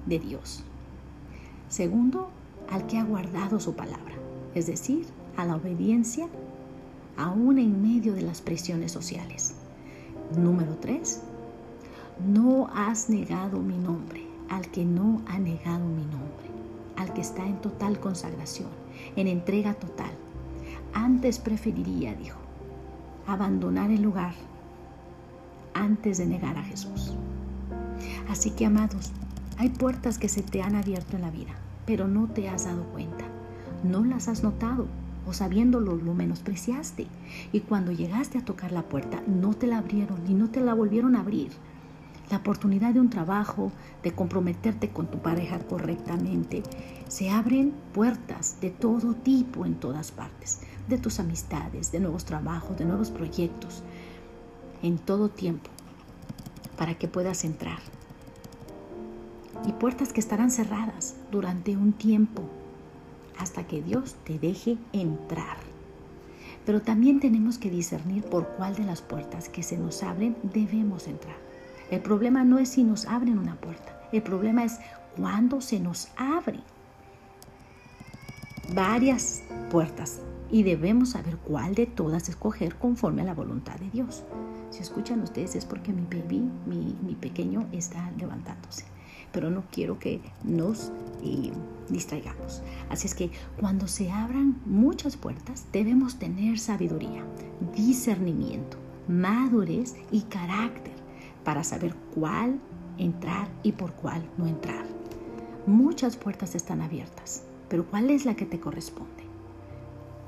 de 0.06 0.18
Dios. 0.18 0.62
Segundo, 1.68 2.30
al 2.70 2.86
que 2.86 2.98
ha 2.98 3.04
guardado 3.04 3.58
su 3.58 3.74
palabra, 3.74 4.14
es 4.54 4.66
decir, 4.66 5.06
a 5.36 5.44
la 5.44 5.56
obediencia 5.56 6.28
aún 7.16 7.58
en 7.58 7.82
medio 7.82 8.14
de 8.14 8.22
las 8.22 8.40
presiones 8.40 8.92
sociales. 8.92 9.54
Número 10.36 10.76
3. 10.76 11.20
No 12.20 12.68
has 12.74 13.08
negado 13.08 13.60
mi 13.60 13.76
nombre 13.76 14.26
al 14.48 14.68
que 14.70 14.84
no 14.84 15.22
ha 15.26 15.38
negado 15.38 15.86
mi 15.86 16.04
nombre, 16.04 16.50
al 16.96 17.12
que 17.14 17.22
está 17.22 17.46
en 17.46 17.60
total 17.60 17.98
consagración, 18.00 18.68
en 19.16 19.26
entrega 19.26 19.74
total. 19.74 20.10
Antes 20.92 21.38
preferiría, 21.38 22.14
dijo, 22.14 22.38
abandonar 23.26 23.90
el 23.90 24.02
lugar 24.02 24.34
antes 25.74 26.18
de 26.18 26.26
negar 26.26 26.58
a 26.58 26.62
Jesús. 26.62 27.14
Así 28.28 28.50
que, 28.50 28.66
amados, 28.66 29.12
hay 29.58 29.70
puertas 29.70 30.18
que 30.18 30.28
se 30.28 30.42
te 30.42 30.62
han 30.62 30.76
abierto 30.76 31.16
en 31.16 31.22
la 31.22 31.30
vida, 31.30 31.52
pero 31.86 32.08
no 32.08 32.28
te 32.28 32.48
has 32.48 32.66
dado 32.66 32.84
cuenta, 32.84 33.24
no 33.82 34.04
las 34.04 34.28
has 34.28 34.42
notado 34.42 34.86
o 35.26 35.32
sabiéndolo 35.32 35.96
lo 35.96 36.14
menospreciaste. 36.14 37.06
Y 37.52 37.60
cuando 37.60 37.92
llegaste 37.92 38.38
a 38.38 38.44
tocar 38.44 38.72
la 38.72 38.82
puerta, 38.82 39.22
no 39.26 39.54
te 39.54 39.66
la 39.66 39.78
abrieron 39.78 40.18
y 40.28 40.34
no 40.34 40.50
te 40.50 40.60
la 40.60 40.74
volvieron 40.74 41.16
a 41.16 41.20
abrir. 41.20 41.50
La 42.32 42.38
oportunidad 42.38 42.94
de 42.94 43.00
un 43.00 43.10
trabajo, 43.10 43.72
de 44.02 44.12
comprometerte 44.12 44.88
con 44.88 45.06
tu 45.06 45.18
pareja 45.18 45.58
correctamente, 45.58 46.62
se 47.06 47.28
abren 47.28 47.74
puertas 47.92 48.56
de 48.62 48.70
todo 48.70 49.12
tipo 49.12 49.66
en 49.66 49.74
todas 49.74 50.12
partes, 50.12 50.60
de 50.88 50.96
tus 50.96 51.20
amistades, 51.20 51.92
de 51.92 52.00
nuevos 52.00 52.24
trabajos, 52.24 52.78
de 52.78 52.86
nuevos 52.86 53.10
proyectos, 53.10 53.82
en 54.82 54.96
todo 54.96 55.28
tiempo, 55.28 55.68
para 56.78 56.94
que 56.94 57.06
puedas 57.06 57.44
entrar. 57.44 57.80
Y 59.66 59.72
puertas 59.72 60.14
que 60.14 60.20
estarán 60.20 60.50
cerradas 60.50 61.16
durante 61.30 61.76
un 61.76 61.92
tiempo 61.92 62.44
hasta 63.38 63.66
que 63.66 63.82
Dios 63.82 64.16
te 64.24 64.38
deje 64.38 64.78
entrar. 64.94 65.58
Pero 66.64 66.80
también 66.80 67.20
tenemos 67.20 67.58
que 67.58 67.68
discernir 67.68 68.24
por 68.24 68.48
cuál 68.56 68.74
de 68.74 68.84
las 68.84 69.02
puertas 69.02 69.50
que 69.50 69.62
se 69.62 69.76
nos 69.76 70.02
abren 70.02 70.34
debemos 70.42 71.08
entrar. 71.08 71.51
El 71.92 72.00
problema 72.00 72.42
no 72.42 72.58
es 72.58 72.70
si 72.70 72.84
nos 72.84 73.04
abren 73.04 73.38
una 73.38 73.54
puerta, 73.56 74.00
el 74.12 74.22
problema 74.22 74.64
es 74.64 74.78
cuándo 75.14 75.60
se 75.60 75.78
nos 75.78 76.08
abre. 76.16 76.60
Varias 78.74 79.42
puertas. 79.70 80.22
Y 80.50 80.62
debemos 80.62 81.10
saber 81.10 81.36
cuál 81.36 81.74
de 81.74 81.84
todas 81.84 82.30
escoger 82.30 82.76
conforme 82.76 83.20
a 83.20 83.26
la 83.26 83.34
voluntad 83.34 83.74
de 83.74 83.90
Dios. 83.90 84.24
Si 84.70 84.80
escuchan 84.80 85.20
ustedes 85.20 85.54
es 85.54 85.66
porque 85.66 85.92
mi 85.92 86.06
baby, 86.06 86.40
mi, 86.64 86.96
mi 87.02 87.14
pequeño, 87.14 87.68
está 87.72 88.10
levantándose. 88.12 88.86
Pero 89.30 89.50
no 89.50 89.64
quiero 89.70 89.98
que 89.98 90.22
nos 90.44 90.92
eh, 91.22 91.52
distraigamos. 91.90 92.62
Así 92.88 93.06
es 93.06 93.14
que 93.14 93.30
cuando 93.60 93.86
se 93.86 94.10
abran 94.10 94.62
muchas 94.64 95.18
puertas, 95.18 95.66
debemos 95.72 96.18
tener 96.18 96.58
sabiduría, 96.58 97.22
discernimiento, 97.76 98.78
madurez 99.08 99.94
y 100.10 100.22
carácter 100.22 100.91
para 101.44 101.64
saber 101.64 101.94
cuál 102.14 102.58
entrar 102.98 103.48
y 103.62 103.72
por 103.72 103.92
cuál 103.92 104.22
no 104.36 104.46
entrar. 104.46 104.84
Muchas 105.66 106.16
puertas 106.16 106.54
están 106.54 106.82
abiertas, 106.82 107.42
pero 107.68 107.86
¿cuál 107.86 108.10
es 108.10 108.24
la 108.24 108.34
que 108.34 108.46
te 108.46 108.60
corresponde? 108.60 109.22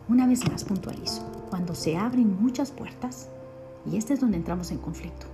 Una 0.09 0.27
vez 0.27 0.49
más 0.51 0.65
puntualizo, 0.65 1.23
cuando 1.51 1.75
se 1.75 1.97
abren 1.97 2.41
muchas 2.41 2.71
puertas, 2.71 3.29
y 3.91 3.97
este 3.97 4.15
es 4.15 4.21
donde 4.21 4.37
entramos 4.37 4.71
en 4.71 4.79
conflicto, 4.79 5.27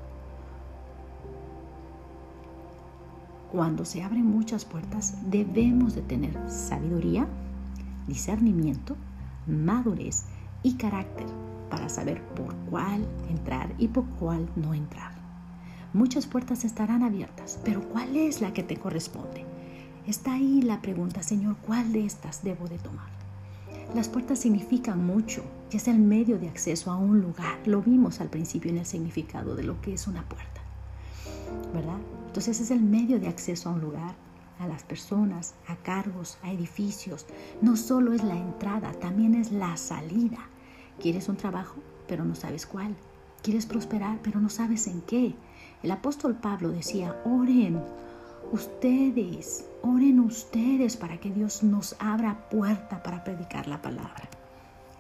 Cuando 3.53 3.85
se 3.85 4.03
abren 4.03 4.27
muchas 4.27 4.65
puertas, 4.65 5.17
debemos 5.29 5.97
de 5.97 6.03
tener 6.03 6.39
sabiduría, 6.49 7.27
discernimiento, 8.07 8.97
madurez 9.49 10.25
y 10.63 10.75
carácter 10.75 11.27
para 11.69 11.89
saber 11.89 12.23
por 12.35 12.55
cuál 12.71 13.05
entrar 13.29 13.75
y 13.77 13.89
por 13.89 14.05
cuál 14.21 14.49
no 14.55 14.73
entrar. 14.73 15.20
Muchas 15.93 16.27
puertas 16.27 16.65
estarán 16.65 17.03
abiertas, 17.03 17.59
pero 17.65 17.81
¿cuál 17.89 18.17
es 18.17 18.41
la 18.41 18.53
que 18.53 18.63
te 18.63 18.77
corresponde? 18.77 19.45
Está 20.07 20.35
ahí 20.35 20.63
la 20.63 20.81
pregunta, 20.81 21.25
Señor, 21.25 21.57
¿cuál 21.67 21.93
de 21.93 22.07
estas 22.07 22.45
debo 22.45 22.69
de 22.69 22.79
tomar? 22.79 23.09
Las 23.93 24.09
puertas 24.09 24.39
significan 24.39 25.05
mucho 25.05 25.43
y 25.69 25.79
es 25.79 25.89
el 25.89 25.99
medio 25.99 26.39
de 26.39 26.49
acceso 26.49 26.93
a 26.93 26.97
un 26.97 27.21
lugar. 27.21 27.59
Lo 27.67 27.83
vimos 27.83 28.21
al 28.21 28.29
principio 28.29 28.71
en 28.71 28.79
el 28.79 28.87
significado 28.87 29.57
de 29.57 29.65
lo 29.65 29.81
que 29.81 29.93
es 29.93 30.07
una 30.07 30.23
puerta, 30.29 30.61
¿verdad? 31.75 31.99
Entonces 32.29 32.61
es 32.61 32.71
el 32.71 32.83
medio 32.83 33.19
de 33.19 33.27
acceso 33.27 33.69
a 33.69 33.73
un 33.73 33.81
lugar, 33.81 34.15
a 34.61 34.69
las 34.69 34.85
personas, 34.85 35.55
a 35.67 35.75
cargos, 35.75 36.39
a 36.45 36.53
edificios. 36.53 37.27
No 37.63 37.77
solo 37.77 38.13
es 38.13 38.23
la 38.23 38.37
entrada, 38.37 38.93
también 38.93 39.35
es 39.35 39.51
la 39.51 39.77
salida. 39.77 40.39
¿Quieres 41.01 41.29
un 41.29 41.37
trabajo, 41.37 41.81
pero 42.07 42.25
no 42.25 42.37
sabes 42.37 42.65
cuál? 42.65 42.95
¿Quieres 43.43 43.67
prosperar, 43.67 44.21
pero 44.23 44.39
no 44.39 44.51
sabes 44.51 44.87
en 44.87 45.01
qué? 45.01 45.35
El 45.83 45.91
apóstol 45.91 46.35
Pablo 46.35 46.71
decía, 46.71 47.17
oren 47.25 47.83
ustedes, 48.53 49.67
oren 49.83 50.21
ustedes 50.21 50.97
para 50.97 51.19
que 51.19 51.31
Dios 51.31 51.63
nos 51.63 51.97
abra 51.99 52.49
puerta 52.51 53.03
para 53.03 53.25
predicar 53.25 53.67
la 53.67 53.81
palabra. 53.81 54.29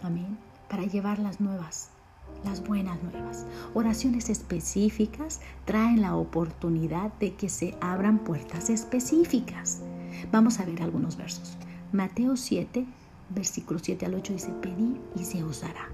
Amén. 0.02 0.38
Para 0.68 0.84
llevar 0.84 1.18
las 1.18 1.40
nuevas 1.40 1.90
las 2.44 2.66
buenas 2.66 3.02
nuevas. 3.02 3.46
Oraciones 3.74 4.30
específicas 4.30 5.40
traen 5.64 6.00
la 6.00 6.16
oportunidad 6.16 7.12
de 7.14 7.34
que 7.34 7.48
se 7.48 7.76
abran 7.80 8.18
puertas 8.18 8.70
específicas. 8.70 9.80
Vamos 10.32 10.60
a 10.60 10.64
ver 10.64 10.82
algunos 10.82 11.16
versos. 11.16 11.56
Mateo 11.92 12.36
7, 12.36 12.86
versículo 13.30 13.78
7 13.78 14.06
al 14.06 14.14
8 14.14 14.32
dice, 14.32 14.52
pedid 14.60 14.96
y 15.16 15.24
se 15.24 15.42
os 15.42 15.60
dará. 15.60 15.88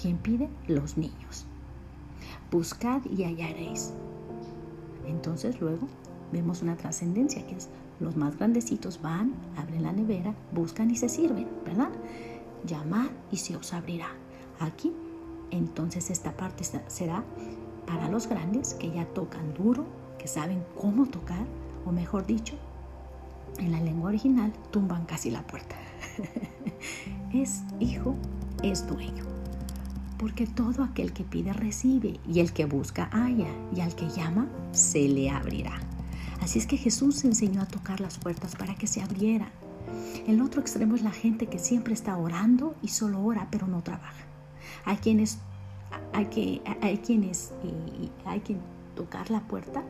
¿Quién 0.00 0.16
pide? 0.18 0.48
Los 0.66 0.96
niños. 0.96 1.46
Buscad 2.50 3.02
y 3.04 3.24
hallaréis. 3.24 3.92
Entonces 5.06 5.60
luego 5.60 5.86
vemos 6.32 6.62
una 6.62 6.76
trascendencia 6.76 7.46
que 7.46 7.56
es 7.56 7.68
los 8.00 8.16
más 8.16 8.36
grandecitos 8.36 9.02
van, 9.02 9.34
abren 9.56 9.82
la 9.82 9.92
nevera, 9.92 10.34
buscan 10.52 10.90
y 10.90 10.96
se 10.96 11.08
sirven, 11.08 11.48
¿verdad? 11.64 11.90
Llamad 12.64 13.10
y 13.32 13.38
se 13.38 13.56
os 13.56 13.72
abrirá. 13.72 14.08
Aquí 14.60 14.92
entonces 15.50 16.10
esta 16.10 16.36
parte 16.36 16.64
será 16.88 17.24
para 17.86 18.08
los 18.08 18.28
grandes 18.28 18.74
que 18.74 18.90
ya 18.90 19.06
tocan 19.06 19.54
duro, 19.54 19.86
que 20.18 20.28
saben 20.28 20.62
cómo 20.80 21.06
tocar, 21.06 21.44
o 21.86 21.92
mejor 21.92 22.26
dicho, 22.26 22.54
en 23.58 23.72
la 23.72 23.80
lengua 23.80 24.10
original 24.10 24.52
tumban 24.70 25.04
casi 25.06 25.30
la 25.30 25.46
puerta. 25.46 25.74
es 27.32 27.62
hijo, 27.80 28.14
es 28.62 28.86
dueño. 28.86 29.27
Porque 30.18 30.46
todo 30.46 30.82
aquel 30.82 31.12
que 31.12 31.24
pide 31.24 31.52
recibe, 31.52 32.18
y 32.26 32.40
el 32.40 32.52
que 32.52 32.64
busca 32.64 33.08
halla, 33.12 33.50
y 33.74 33.80
al 33.80 33.94
que 33.94 34.08
llama 34.08 34.48
se 34.72 35.08
le 35.08 35.30
abrirá. 35.30 35.78
Así 36.40 36.58
es 36.58 36.66
que 36.66 36.76
Jesús 36.76 37.24
enseñó 37.24 37.62
a 37.62 37.66
tocar 37.66 38.00
las 38.00 38.18
puertas 38.18 38.56
para 38.56 38.74
que 38.74 38.86
se 38.86 39.02
abrieran. 39.02 39.50
El 40.26 40.42
otro 40.42 40.60
extremo 40.60 40.94
es 40.94 41.02
la 41.02 41.10
gente 41.10 41.46
que 41.46 41.58
siempre 41.58 41.94
está 41.94 42.16
orando 42.16 42.74
y 42.82 42.88
solo 42.88 43.22
ora, 43.22 43.48
pero 43.50 43.66
no 43.66 43.82
trabaja. 43.82 44.24
Hay 44.84 44.96
quienes, 44.96 45.38
hay 46.12 46.26
que, 46.26 46.62
hay 46.82 46.98
quienes, 46.98 47.52
y 47.62 48.10
hay 48.26 48.40
que 48.40 48.56
tocar 48.94 49.30
la 49.30 49.40
puerta, 49.40 49.82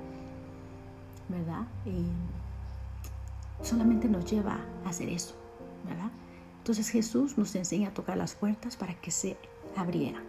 ¿verdad? 1.28 1.66
Y 1.86 2.06
solamente 3.64 4.08
nos 4.08 4.30
lleva 4.30 4.58
a 4.84 4.88
hacer 4.88 5.08
eso, 5.08 5.34
¿verdad? 5.86 6.10
Entonces 6.58 6.88
Jesús 6.90 7.38
nos 7.38 7.54
enseña 7.54 7.88
a 7.88 7.94
tocar 7.94 8.16
las 8.16 8.34
puertas 8.34 8.76
para 8.76 8.94
que 8.94 9.10
se 9.10 9.36
abrieran. 9.80 10.22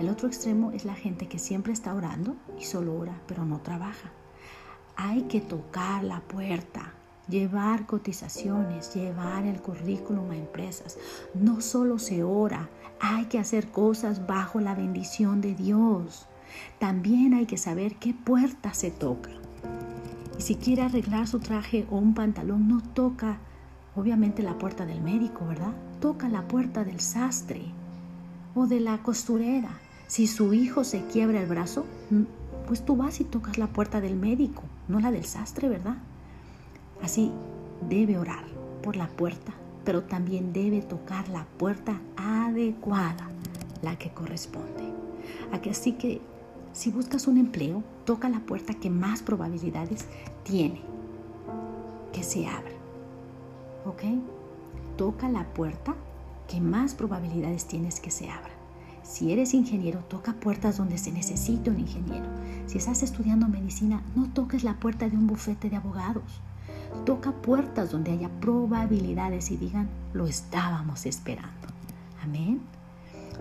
El 0.00 0.08
otro 0.08 0.26
extremo 0.26 0.72
es 0.72 0.84
la 0.84 0.94
gente 0.94 1.28
que 1.28 1.38
siempre 1.38 1.72
está 1.72 1.94
orando 1.94 2.36
y 2.58 2.64
solo 2.64 2.96
ora, 2.98 3.20
pero 3.26 3.44
no 3.44 3.60
trabaja. 3.60 4.10
Hay 4.96 5.22
que 5.22 5.40
tocar 5.40 6.02
la 6.02 6.20
puerta, 6.20 6.92
llevar 7.28 7.86
cotizaciones, 7.86 8.94
llevar 8.94 9.44
el 9.44 9.60
currículum 9.60 10.30
a 10.30 10.36
empresas. 10.36 10.98
No 11.32 11.60
solo 11.60 11.98
se 11.98 12.24
ora, 12.24 12.68
hay 13.00 13.26
que 13.26 13.38
hacer 13.38 13.68
cosas 13.68 14.26
bajo 14.26 14.60
la 14.60 14.74
bendición 14.74 15.40
de 15.40 15.54
Dios. 15.54 16.26
También 16.78 17.34
hay 17.34 17.46
que 17.46 17.56
saber 17.56 17.96
qué 17.96 18.14
puerta 18.14 18.74
se 18.74 18.90
toca. 18.90 19.30
Y 20.38 20.42
si 20.42 20.56
quiere 20.56 20.82
arreglar 20.82 21.28
su 21.28 21.38
traje 21.38 21.86
o 21.90 21.98
un 21.98 22.14
pantalón, 22.14 22.68
no 22.68 22.82
toca 22.82 23.38
obviamente 23.94 24.42
la 24.42 24.58
puerta 24.58 24.84
del 24.86 25.00
médico, 25.00 25.46
¿verdad? 25.46 25.72
Toca 26.00 26.28
la 26.28 26.46
puerta 26.48 26.84
del 26.84 27.00
sastre 27.00 27.62
o 28.54 28.66
de 28.66 28.80
la 28.80 28.98
costurera. 28.98 29.70
Si 30.06 30.26
su 30.26 30.52
hijo 30.54 30.84
se 30.84 31.04
quiebra 31.06 31.40
el 31.40 31.46
brazo, 31.46 31.86
mm, 32.10 32.22
pues 32.66 32.84
tú 32.84 32.96
vas 32.96 33.20
y 33.20 33.24
tocas 33.24 33.58
la 33.58 33.66
puerta 33.66 34.00
del 34.00 34.16
médico, 34.16 34.62
no 34.88 35.00
la 35.00 35.10
del 35.10 35.24
sastre, 35.24 35.68
¿verdad? 35.68 35.96
Así 37.02 37.30
debe 37.88 38.18
orar 38.18 38.44
por 38.82 38.96
la 38.96 39.08
puerta, 39.08 39.52
pero 39.84 40.02
también 40.02 40.52
debe 40.52 40.80
tocar 40.82 41.28
la 41.28 41.44
puerta 41.58 42.00
adecuada, 42.16 43.28
la 43.82 43.96
que 43.96 44.10
corresponde. 44.10 44.92
Así 45.52 45.92
que 45.92 46.20
si 46.72 46.90
buscas 46.90 47.26
un 47.26 47.38
empleo, 47.38 47.82
toca 48.04 48.28
la 48.28 48.40
puerta 48.40 48.74
que 48.74 48.90
más 48.90 49.22
probabilidades 49.22 50.06
tiene 50.42 50.80
que 52.12 52.22
se 52.22 52.46
abra. 52.46 52.72
¿Ok? 53.86 54.02
Toca 54.96 55.28
la 55.28 55.44
puerta 55.52 55.94
que 56.48 56.60
más 56.60 56.94
probabilidades 56.94 57.66
tienes 57.66 58.00
que 58.00 58.10
se 58.10 58.30
abra. 58.30 58.50
Si 59.02 59.32
eres 59.32 59.54
ingeniero, 59.54 60.00
toca 60.08 60.32
puertas 60.32 60.78
donde 60.78 60.98
se 60.98 61.12
necesite 61.12 61.70
un 61.70 61.80
ingeniero. 61.80 62.26
Si 62.66 62.78
estás 62.78 63.02
estudiando 63.02 63.48
medicina, 63.48 64.02
no 64.16 64.28
toques 64.30 64.64
la 64.64 64.74
puerta 64.74 65.08
de 65.08 65.16
un 65.16 65.26
bufete 65.26 65.68
de 65.68 65.76
abogados. 65.76 66.40
Toca 67.04 67.32
puertas 67.32 67.90
donde 67.90 68.12
haya 68.12 68.30
probabilidades 68.40 69.50
y 69.50 69.56
digan, 69.56 69.88
lo 70.14 70.26
estábamos 70.26 71.06
esperando. 71.06 71.68
Amén. 72.22 72.62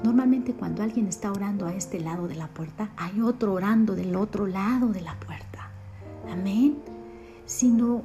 Normalmente 0.03 0.53
cuando 0.53 0.83
alguien 0.83 1.07
está 1.07 1.31
orando 1.31 1.65
a 1.65 1.73
este 1.73 1.99
lado 2.01 2.27
de 2.27 2.35
la 2.35 2.47
puerta, 2.47 2.89
hay 2.97 3.21
otro 3.21 3.53
orando 3.53 3.95
del 3.95 4.15
otro 4.15 4.47
lado 4.47 4.89
de 4.89 5.01
la 5.01 5.15
puerta. 5.15 5.69
Amén. 6.29 6.77
Sino 7.45 8.01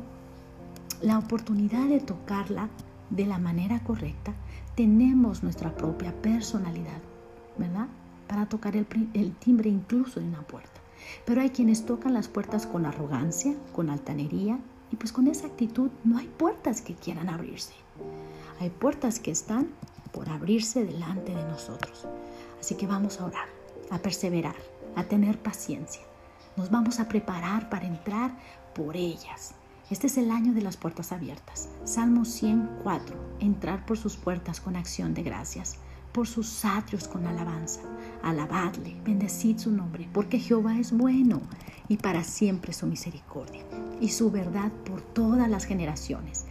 la 1.02 1.18
oportunidad 1.18 1.88
de 1.88 2.00
tocarla 2.00 2.68
de 3.10 3.26
la 3.26 3.38
manera 3.38 3.80
correcta, 3.80 4.32
tenemos 4.78 5.42
nuestra 5.42 5.74
propia 5.74 6.12
personalidad, 6.22 7.00
¿verdad? 7.56 7.88
Para 8.28 8.48
tocar 8.48 8.76
el, 8.76 8.86
timbre 9.40 9.68
incluso 9.68 10.20
de 10.20 10.26
una 10.26 10.42
puerta. 10.42 10.80
Pero 11.24 11.40
hay 11.40 11.50
quienes 11.50 11.84
tocan 11.84 12.14
las 12.14 12.28
puertas 12.28 12.64
con 12.64 12.86
arrogancia, 12.86 13.56
con 13.72 13.90
altanería, 13.90 14.60
y 14.92 14.94
pues 14.94 15.10
con 15.10 15.26
esa 15.26 15.48
actitud 15.48 15.90
no 16.04 16.16
hay 16.16 16.28
puertas 16.28 16.80
que 16.80 16.94
quieran 16.94 17.28
abrirse. 17.28 17.72
Hay 18.60 18.70
puertas 18.70 19.18
que 19.18 19.32
están 19.32 19.70
por 20.12 20.28
abrirse 20.28 20.84
delante 20.84 21.34
de 21.34 21.42
nosotros. 21.42 22.06
Así 22.60 22.76
que 22.76 22.86
vamos 22.86 23.20
a 23.20 23.26
orar, 23.26 23.48
a 23.90 23.98
perseverar, 23.98 24.54
a 24.94 25.02
tener 25.02 25.42
paciencia. 25.42 26.02
Nos 26.56 26.70
vamos 26.70 27.00
a 27.00 27.08
preparar 27.08 27.68
para 27.68 27.88
entrar 27.88 28.30
por 28.76 28.96
ellas. 28.96 29.56
Este 29.90 30.06
es 30.06 30.18
el 30.18 30.30
año 30.30 30.52
de 30.52 30.60
las 30.60 30.76
puertas 30.76 31.12
abiertas. 31.12 31.70
Salmo 31.84 32.26
104. 32.26 33.16
Entrar 33.40 33.86
por 33.86 33.96
sus 33.96 34.16
puertas 34.16 34.60
con 34.60 34.76
acción 34.76 35.14
de 35.14 35.22
gracias, 35.22 35.76
por 36.12 36.26
sus 36.26 36.62
atrios 36.66 37.08
con 37.08 37.26
alabanza. 37.26 37.80
Alabadle, 38.22 39.00
bendecid 39.02 39.56
su 39.56 39.72
nombre, 39.72 40.06
porque 40.12 40.40
Jehová 40.40 40.78
es 40.78 40.92
bueno 40.92 41.40
y 41.88 41.96
para 41.96 42.22
siempre 42.22 42.74
su 42.74 42.86
misericordia 42.86 43.64
y 43.98 44.10
su 44.10 44.30
verdad 44.30 44.70
por 44.84 45.00
todas 45.00 45.48
las 45.48 45.64
generaciones. 45.64 46.44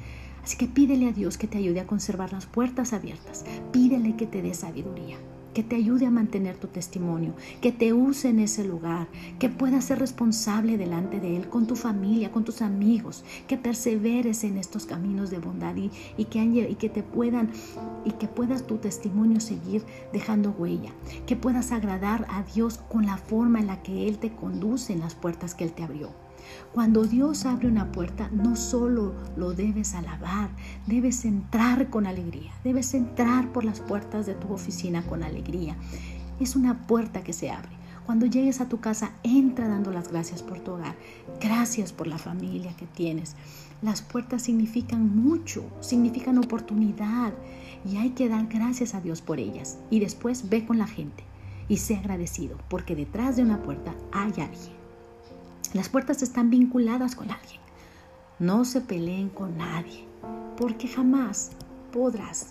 Así 0.43 0.57
que 0.57 0.65
pídele 0.65 1.09
a 1.09 1.13
Dios 1.13 1.37
que 1.37 1.47
te 1.47 1.59
ayude 1.59 1.79
a 1.79 1.85
conservar 1.85 2.33
las 2.33 2.47
puertas 2.47 2.91
abiertas. 2.91 3.45
Pídele 3.71 4.15
que 4.15 4.25
te 4.25 4.41
dé 4.41 4.55
sabiduría 4.55 5.17
que 5.57 5.63
te 5.63 5.75
ayude 5.75 6.05
a 6.05 6.11
mantener 6.11 6.55
tu 6.55 6.67
testimonio, 6.67 7.33
que 7.61 7.71
te 7.71 7.91
use 7.91 8.29
en 8.29 8.37
ese 8.37 8.63
lugar, 8.63 9.07
que 9.39 9.49
puedas 9.49 9.85
ser 9.85 9.97
responsable 9.97 10.77
delante 10.77 11.19
de 11.19 11.35
Él, 11.35 11.49
con 11.49 11.65
tu 11.65 11.75
familia, 11.75 12.31
con 12.31 12.43
tus 12.43 12.61
amigos, 12.61 13.25
que 13.47 13.57
perseveres 13.57 14.43
en 14.43 14.59
estos 14.59 14.85
caminos 14.85 15.31
de 15.31 15.39
bondad 15.39 15.73
y, 15.75 16.25
que, 16.25 16.43
y 16.43 16.75
que 16.75 16.89
te 16.89 17.01
puedan 17.01 17.49
y 18.05 18.11
que 18.11 18.27
puedas 18.27 18.67
tu 18.67 18.77
testimonio 18.77 19.39
seguir 19.39 19.81
dejando 20.13 20.51
huella, 20.51 20.91
que 21.25 21.35
puedas 21.35 21.71
agradar 21.71 22.27
a 22.29 22.43
Dios 22.43 22.77
con 22.87 23.07
la 23.07 23.17
forma 23.17 23.59
en 23.59 23.65
la 23.65 23.81
que 23.81 24.07
Él 24.07 24.19
te 24.19 24.35
conduce 24.35 24.93
en 24.93 24.99
las 24.99 25.15
puertas 25.15 25.55
que 25.55 25.63
Él 25.63 25.71
te 25.71 25.81
abrió. 25.81 26.26
Cuando 26.73 27.03
Dios 27.03 27.45
abre 27.45 27.67
una 27.67 27.91
puerta, 27.91 28.29
no 28.31 28.55
solo 28.55 29.13
lo 29.35 29.53
debes 29.53 29.93
alabar, 29.95 30.49
debes 30.85 31.25
entrar 31.25 31.89
con 31.89 32.05
alegría, 32.05 32.51
debes 32.63 32.93
entrar 32.93 33.51
por 33.51 33.63
las 33.63 33.79
puertas 33.79 34.25
de 34.25 34.35
tu 34.35 34.53
oficina 34.53 35.03
con 35.03 35.23
alegría. 35.23 35.75
Es 36.39 36.55
una 36.55 36.87
puerta 36.87 37.23
que 37.23 37.33
se 37.33 37.49
abre. 37.49 37.77
Cuando 38.05 38.25
llegues 38.25 38.61
a 38.61 38.69
tu 38.69 38.79
casa, 38.79 39.11
entra 39.23 39.67
dando 39.67 39.91
las 39.91 40.07
gracias 40.09 40.41
por 40.41 40.59
tu 40.59 40.71
hogar. 40.71 40.95
Gracias 41.41 41.91
por 41.91 42.07
la 42.07 42.17
familia 42.17 42.73
que 42.77 42.85
tienes. 42.85 43.35
Las 43.81 44.01
puertas 44.01 44.43
significan 44.43 45.13
mucho, 45.13 45.65
significan 45.81 46.37
oportunidad 46.37 47.33
y 47.85 47.97
hay 47.97 48.11
que 48.11 48.29
dar 48.29 48.47
gracias 48.47 48.95
a 48.95 49.01
Dios 49.01 49.21
por 49.21 49.39
ellas. 49.39 49.77
Y 49.89 49.99
después 49.99 50.49
ve 50.49 50.65
con 50.65 50.77
la 50.77 50.87
gente 50.87 51.25
y 51.67 51.77
sé 51.77 51.97
agradecido 51.97 52.57
porque 52.69 52.95
detrás 52.95 53.35
de 53.35 53.43
una 53.43 53.61
puerta 53.61 53.93
hay 54.13 54.31
alguien. 54.41 54.76
Las 55.77 55.89
puertas 55.89 56.23
están 56.23 56.49
vinculadas 56.49 57.15
con 57.15 57.29
alguien. 57.29 57.61
No 58.39 58.65
se 58.65 58.81
peleen 58.81 59.29
con 59.29 59.59
nadie, 59.59 60.05
porque 60.57 60.87
jamás 60.87 61.51
podrás, 61.93 62.47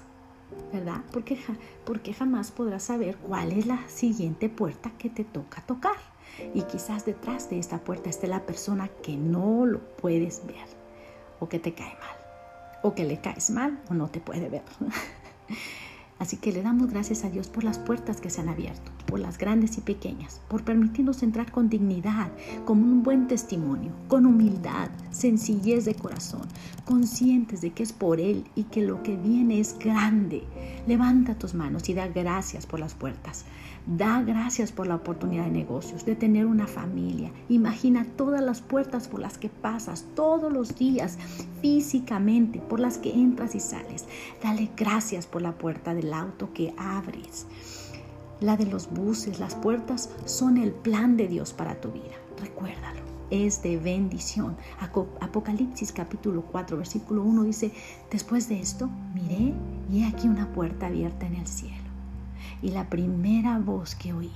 ¿verdad? 0.73 1.03
Porque, 1.11 2.15
jamás 2.15 2.53
podrás 2.53 2.85
saber 2.85 3.17
cuál 3.17 3.51
es 3.51 3.67
la 3.67 3.81
siguiente 3.89 4.49
puerta 4.49 4.93
que 4.97 5.11
te 5.11 5.25
toca 5.25 5.61
tocar. 5.63 5.97
Y 6.55 6.63
quizás 6.63 7.05
detrás 7.05 7.51
de 7.51 7.59
esta 7.59 7.79
puerta 7.79 8.11
esté 8.11 8.29
la 8.29 8.47
persona 8.47 8.89
que 9.03 9.17
no 9.17 9.67
lo 9.67 9.81
puedes 9.97 10.47
ver, 10.47 10.69
o 11.41 11.49
que 11.49 11.59
te 11.59 11.75
cae 11.75 11.95
mal, 11.95 12.17
o 12.85 12.95
que 12.95 13.03
le 13.03 13.21
caes 13.21 13.51
mal, 13.51 13.83
o 13.91 13.95
no 13.95 14.07
te 14.07 14.21
puede 14.21 14.49
ver. 14.49 14.63
Así 16.19 16.39
que 16.39 16.51
le 16.51 16.63
damos 16.63 16.91
gracias 16.91 17.25
a 17.25 17.31
Dios 17.31 17.49
por 17.49 17.63
las 17.63 17.79
puertas 17.79 18.21
que 18.21 18.31
se 18.31 18.41
han 18.41 18.49
abierto, 18.49 18.91
por 19.07 19.21
las 19.21 19.37
grandes 19.37 19.77
y 19.77 19.83
pequeñas, 19.83 20.41
por 20.49 20.65
permitirnos 20.65 21.23
entrar 21.23 21.53
con 21.53 21.69
dignidad, 21.69 22.31
con 22.65 22.79
un 22.79 23.03
buen 23.03 23.29
testimonio, 23.29 23.93
con 24.09 24.25
humildad, 24.25 24.89
sencillez 25.11 25.85
de 25.85 25.95
corazón, 25.95 26.49
conscientes 26.87 27.61
de 27.61 27.73
que 27.73 27.83
es 27.83 27.93
por 27.93 28.19
Él 28.19 28.45
y 28.55 28.65
que 28.65 28.81
lo 28.81 29.03
que 29.03 29.17
viene 29.17 29.61
es 29.61 29.79
grande. 29.79 30.43
Levanta 30.87 31.39
tus 31.39 31.53
manos 31.53 31.89
y 31.89 31.95
da 31.95 32.09
gracias 32.09 32.65
por 32.65 32.81
las 32.81 32.95
puertas. 32.95 33.45
Da 33.87 34.21
gracias 34.21 34.73
por 34.73 34.89
la 34.89 34.97
oportunidad 34.97 35.45
de 35.45 35.53
negocios, 35.53 36.05
de 36.05 36.17
tener 36.17 36.47
una 36.47 36.67
familia. 36.67 37.31
Imagina 37.49 38.05
todas 38.17 38.43
las 38.43 38.61
puertas 38.61 39.07
por 39.07 39.21
las 39.21 39.39
que 39.39 39.49
pasas 39.49 40.05
todos 40.17 40.53
los 40.53 40.75
días, 40.75 41.19
físicamente, 41.61 42.59
por 42.59 42.81
las 42.81 42.99
que 42.99 43.15
entras 43.15 43.55
y 43.55 43.61
sales. 43.61 44.07
Dale 44.43 44.71
gracias 44.77 45.29
por 45.29 45.41
la 45.41 45.53
puerta 45.53 45.95
del 45.95 46.13
auto 46.13 46.53
que 46.53 46.75
abres. 46.77 47.47
La 48.41 48.57
de 48.57 48.67
los 48.67 48.91
buses, 48.91 49.39
las 49.39 49.55
puertas 49.55 50.11
son 50.25 50.57
el 50.57 50.73
plan 50.73 51.17
de 51.17 51.29
Dios 51.29 51.53
para 51.53 51.81
tu 51.81 51.93
vida. 51.93 52.17
Recuérdalo 52.41 53.07
es 53.31 53.61
de 53.63 53.77
bendición. 53.77 54.57
Apocalipsis 55.21 55.91
capítulo 55.91 56.43
4, 56.43 56.77
versículo 56.77 57.25
1 57.25 57.43
dice, 57.43 57.73
después 58.09 58.49
de 58.49 58.61
esto 58.61 58.89
miré 59.15 59.53
y 59.91 60.03
he 60.03 60.07
aquí 60.07 60.29
una 60.29 60.53
puerta 60.53 60.87
abierta 60.87 61.27
en 61.27 61.35
el 61.35 61.47
cielo 61.49 61.86
y 62.63 62.71
la 62.71 62.89
primera 62.89 63.59
voz 63.59 63.95
que 63.95 64.13
oí, 64.13 64.33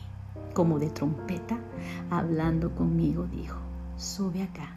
como 0.54 0.78
de 0.78 0.90
trompeta, 0.90 1.58
hablando 2.10 2.74
conmigo, 2.74 3.26
dijo, 3.26 3.58
sube 3.96 4.42
acá. 4.42 4.76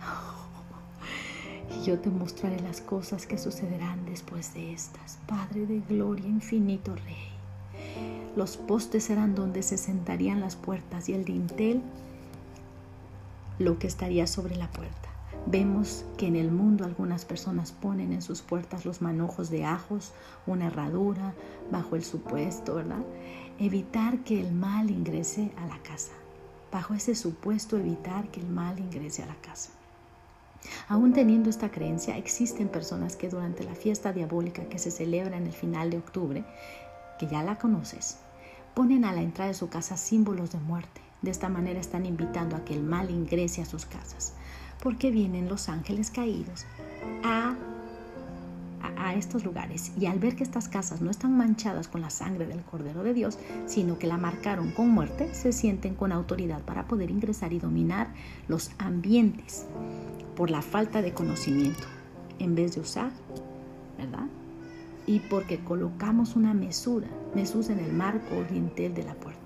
Y 1.76 1.84
yo 1.84 1.98
te 1.98 2.10
mostraré 2.10 2.60
las 2.60 2.80
cosas 2.80 3.26
que 3.26 3.38
sucederán 3.38 4.04
después 4.06 4.54
de 4.54 4.72
estas. 4.72 5.18
Padre 5.26 5.66
de 5.66 5.80
gloria, 5.80 6.26
infinito 6.26 6.94
Rey. 6.94 7.34
Los 8.36 8.56
postes 8.56 9.04
serán 9.04 9.34
donde 9.34 9.62
se 9.62 9.76
sentarían 9.76 10.40
las 10.40 10.56
puertas 10.56 11.08
y 11.08 11.14
el 11.14 11.24
dintel 11.24 11.82
lo 13.58 13.78
que 13.78 13.86
estaría 13.86 14.26
sobre 14.26 14.56
la 14.56 14.70
puerta. 14.70 15.13
Vemos 15.46 16.06
que 16.16 16.26
en 16.26 16.36
el 16.36 16.50
mundo 16.50 16.84
algunas 16.84 17.26
personas 17.26 17.70
ponen 17.70 18.12
en 18.12 18.22
sus 18.22 18.40
puertas 18.40 18.86
los 18.86 19.02
manojos 19.02 19.50
de 19.50 19.64
ajos, 19.64 20.12
una 20.46 20.68
herradura, 20.68 21.34
bajo 21.70 21.96
el 21.96 22.04
supuesto, 22.04 22.76
¿verdad? 22.76 23.04
Evitar 23.58 24.20
que 24.20 24.40
el 24.40 24.52
mal 24.52 24.90
ingrese 24.90 25.52
a 25.58 25.66
la 25.66 25.78
casa. 25.82 26.12
Bajo 26.72 26.94
ese 26.94 27.14
supuesto, 27.14 27.76
evitar 27.76 28.28
que 28.28 28.40
el 28.40 28.48
mal 28.48 28.78
ingrese 28.78 29.22
a 29.22 29.26
la 29.26 29.36
casa. 29.36 29.70
Aún 30.88 31.12
teniendo 31.12 31.50
esta 31.50 31.70
creencia, 31.70 32.16
existen 32.16 32.68
personas 32.68 33.16
que 33.16 33.28
durante 33.28 33.64
la 33.64 33.74
fiesta 33.74 34.14
diabólica 34.14 34.64
que 34.64 34.78
se 34.78 34.90
celebra 34.90 35.36
en 35.36 35.46
el 35.46 35.52
final 35.52 35.90
de 35.90 35.98
octubre, 35.98 36.44
que 37.18 37.26
ya 37.26 37.42
la 37.42 37.56
conoces, 37.56 38.16
ponen 38.74 39.04
a 39.04 39.12
la 39.12 39.20
entrada 39.20 39.48
de 39.48 39.54
su 39.54 39.68
casa 39.68 39.98
símbolos 39.98 40.52
de 40.52 40.58
muerte. 40.58 41.02
De 41.22 41.30
esta 41.30 41.48
manera 41.48 41.80
están 41.80 42.06
invitando 42.06 42.56
a 42.56 42.64
que 42.64 42.74
el 42.74 42.82
mal 42.82 43.10
ingrese 43.10 43.62
a 43.62 43.66
sus 43.66 43.86
casas, 43.86 44.34
porque 44.84 45.10
vienen 45.10 45.48
los 45.48 45.70
ángeles 45.70 46.10
caídos 46.10 46.66
a, 47.24 47.56
a, 48.96 49.14
estos 49.14 49.44
lugares. 49.44 49.92
Y 49.98 50.06
al 50.06 50.18
ver 50.18 50.36
que 50.36 50.44
estas 50.44 50.68
casas 50.68 51.00
no 51.00 51.10
están 51.10 51.36
manchadas 51.36 51.88
con 51.88 52.02
la 52.02 52.10
sangre 52.10 52.46
del 52.46 52.60
Cordero 52.60 53.02
de 53.02 53.14
Dios, 53.14 53.38
sino 53.66 53.98
que 53.98 54.06
la 54.06 54.18
marcaron 54.18 54.70
con 54.72 54.90
muerte, 54.90 55.34
se 55.34 55.52
sienten 55.52 55.94
con 55.94 56.12
autoridad 56.12 56.60
para 56.62 56.86
poder 56.86 57.10
ingresar 57.10 57.54
y 57.54 57.58
dominar 57.58 58.08
los 58.46 58.72
ambientes 58.78 59.64
por 60.36 60.50
la 60.50 60.60
falta 60.60 61.00
de 61.00 61.14
conocimiento, 61.14 61.84
en 62.38 62.54
vez 62.54 62.74
de 62.74 62.82
usar, 62.82 63.10
¿verdad? 63.96 64.26
Y 65.06 65.20
porque 65.20 65.60
colocamos 65.60 66.36
una 66.36 66.52
mesura, 66.52 67.08
mesusa 67.34 67.72
en 67.72 67.78
el 67.78 67.92
marco 67.92 68.36
oriental 68.36 68.92
de 68.92 69.02
la 69.02 69.14
puerta. 69.14 69.43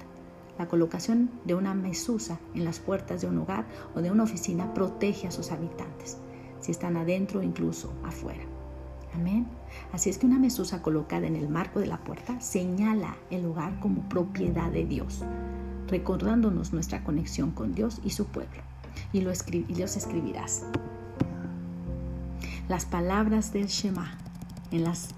La 0.58 0.66
colocación 0.66 1.30
de 1.44 1.54
una 1.54 1.74
mesusa 1.74 2.38
en 2.54 2.64
las 2.64 2.80
puertas 2.80 3.20
de 3.20 3.28
un 3.28 3.38
hogar 3.38 3.66
o 3.94 4.00
de 4.00 4.10
una 4.10 4.24
oficina 4.24 4.74
protege 4.74 5.28
a 5.28 5.30
sus 5.30 5.52
habitantes, 5.52 6.18
si 6.60 6.72
están 6.72 6.96
adentro 6.96 7.40
o 7.40 7.42
incluso 7.42 7.92
afuera. 8.04 8.42
Amén. 9.14 9.46
Así 9.92 10.10
es 10.10 10.18
que 10.18 10.26
una 10.26 10.38
mesusa 10.38 10.82
colocada 10.82 11.26
en 11.26 11.36
el 11.36 11.48
marco 11.48 11.80
de 11.80 11.86
la 11.86 11.98
puerta 11.98 12.40
señala 12.40 13.16
el 13.30 13.46
hogar 13.46 13.78
como 13.80 14.08
propiedad 14.08 14.70
de 14.70 14.84
Dios, 14.84 15.22
recordándonos 15.86 16.72
nuestra 16.72 17.04
conexión 17.04 17.52
con 17.52 17.74
Dios 17.74 18.00
y 18.04 18.10
su 18.10 18.26
pueblo 18.26 18.62
y, 19.12 19.20
lo 19.20 19.32
y 19.50 19.74
los 19.74 19.96
escribirás. 19.96 20.64
Las 22.68 22.84
palabras 22.84 23.52
del 23.52 23.66
Shema 23.66 24.18
en 24.70 24.84
las 24.84 25.08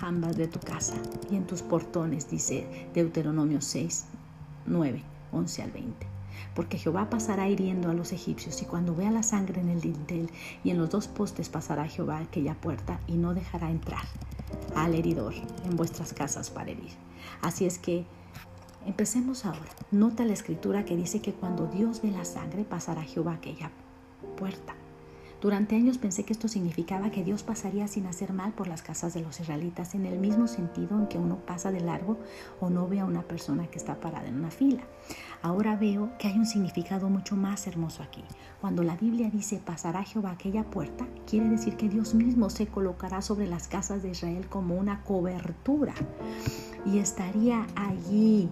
jambas 0.00 0.36
de 0.36 0.48
tu 0.48 0.58
casa 0.60 0.96
y 1.30 1.36
en 1.36 1.46
tus 1.46 1.62
portones, 1.62 2.28
dice 2.28 2.88
Deuteronomio 2.94 3.60
6, 3.60 4.06
9, 4.66 5.02
11 5.32 5.62
al 5.62 5.70
20. 5.70 6.06
Porque 6.54 6.78
Jehová 6.78 7.08
pasará 7.10 7.48
hiriendo 7.48 7.90
a 7.90 7.94
los 7.94 8.12
egipcios 8.12 8.60
y 8.62 8.66
cuando 8.66 8.94
vea 8.94 9.10
la 9.10 9.22
sangre 9.22 9.60
en 9.60 9.68
el 9.68 9.80
dintel 9.80 10.30
y 10.64 10.70
en 10.70 10.78
los 10.78 10.90
dos 10.90 11.08
postes 11.08 11.48
pasará 11.48 11.86
Jehová 11.88 12.18
aquella 12.18 12.54
puerta 12.54 13.00
y 13.06 13.12
no 13.12 13.34
dejará 13.34 13.70
entrar 13.70 14.04
al 14.74 14.94
heridor 14.94 15.34
en 15.64 15.76
vuestras 15.76 16.12
casas 16.12 16.50
para 16.50 16.70
herir. 16.70 16.92
Así 17.42 17.66
es 17.66 17.78
que 17.78 18.06
Empecemos 18.86 19.44
ahora. 19.44 19.66
Nota 19.90 20.24
la 20.24 20.32
escritura 20.32 20.84
que 20.84 20.96
dice 20.96 21.20
que 21.20 21.32
cuando 21.32 21.66
Dios 21.66 22.02
ve 22.02 22.12
la 22.12 22.24
sangre 22.24 22.62
pasará 22.62 23.02
Jehová 23.02 23.32
aquella 23.34 23.72
puerta. 24.36 24.76
Durante 25.40 25.76
años 25.76 25.98
pensé 25.98 26.24
que 26.24 26.32
esto 26.32 26.48
significaba 26.48 27.10
que 27.10 27.24
Dios 27.24 27.42
pasaría 27.42 27.88
sin 27.88 28.06
hacer 28.06 28.32
mal 28.32 28.52
por 28.52 28.68
las 28.68 28.82
casas 28.82 29.14
de 29.14 29.20
los 29.20 29.38
israelitas, 29.40 29.94
en 29.94 30.06
el 30.06 30.18
mismo 30.18 30.46
sentido 30.46 30.98
en 30.98 31.06
que 31.06 31.18
uno 31.18 31.36
pasa 31.46 31.70
de 31.70 31.80
largo 31.80 32.18
o 32.60 32.70
no 32.70 32.88
ve 32.88 33.00
a 33.00 33.04
una 33.04 33.22
persona 33.22 33.66
que 33.66 33.78
está 33.78 34.00
parada 34.00 34.28
en 34.28 34.38
una 34.38 34.50
fila. 34.50 34.82
Ahora 35.42 35.76
veo 35.76 36.10
que 36.18 36.28
hay 36.28 36.38
un 36.38 36.46
significado 36.46 37.08
mucho 37.08 37.36
más 37.36 37.66
hermoso 37.66 38.02
aquí. 38.02 38.24
Cuando 38.60 38.82
la 38.82 38.96
Biblia 38.96 39.30
dice 39.30 39.60
pasará 39.64 40.02
Jehová 40.04 40.32
aquella 40.32 40.64
puerta, 40.64 41.06
quiere 41.26 41.48
decir 41.48 41.76
que 41.76 41.88
Dios 41.88 42.14
mismo 42.14 42.50
se 42.50 42.66
colocará 42.66 43.22
sobre 43.22 43.46
las 43.46 43.68
casas 43.68 44.02
de 44.02 44.10
Israel 44.10 44.48
como 44.48 44.74
una 44.74 45.02
cobertura 45.02 45.94
y 46.84 46.98
estaría 46.98 47.66
allí 47.76 48.48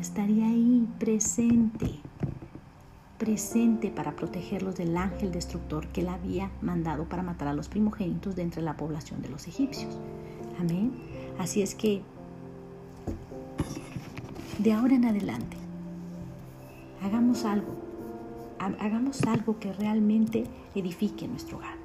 estaría 0.00 0.46
ahí 0.46 0.88
presente, 0.98 2.00
presente 3.20 3.90
para 3.90 4.16
protegerlos 4.16 4.76
del 4.76 4.96
ángel 4.96 5.30
destructor 5.30 5.86
que 5.88 6.00
él 6.00 6.08
había 6.08 6.50
mandado 6.62 7.04
para 7.04 7.22
matar 7.22 7.48
a 7.48 7.52
los 7.52 7.68
primogénitos 7.68 8.34
de 8.34 8.42
entre 8.42 8.62
la 8.62 8.78
población 8.78 9.20
de 9.20 9.28
los 9.28 9.46
egipcios. 9.46 9.98
Amén. 10.58 10.90
Así 11.38 11.60
es 11.60 11.74
que 11.74 12.00
de 14.58 14.72
ahora 14.72 14.94
en 14.94 15.04
adelante, 15.04 15.58
hagamos 17.02 17.44
algo, 17.44 17.74
hagamos 18.58 19.22
algo 19.24 19.58
que 19.60 19.72
realmente 19.74 20.44
edifique 20.74 21.28
nuestro 21.28 21.58
hogar. 21.58 21.76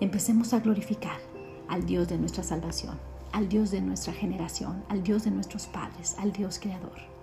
Empecemos 0.00 0.54
a 0.54 0.60
glorificar 0.60 1.20
al 1.68 1.84
Dios 1.84 2.08
de 2.08 2.16
nuestra 2.16 2.42
salvación 2.42 2.96
al 3.30 3.48
Dios 3.48 3.70
de 3.70 3.82
nuestra 3.82 4.14
generación, 4.14 4.82
al 4.88 5.02
Dios 5.02 5.24
de 5.24 5.30
nuestros 5.30 5.66
padres, 5.66 6.16
al 6.18 6.32
Dios 6.32 6.58
creador. 6.58 7.17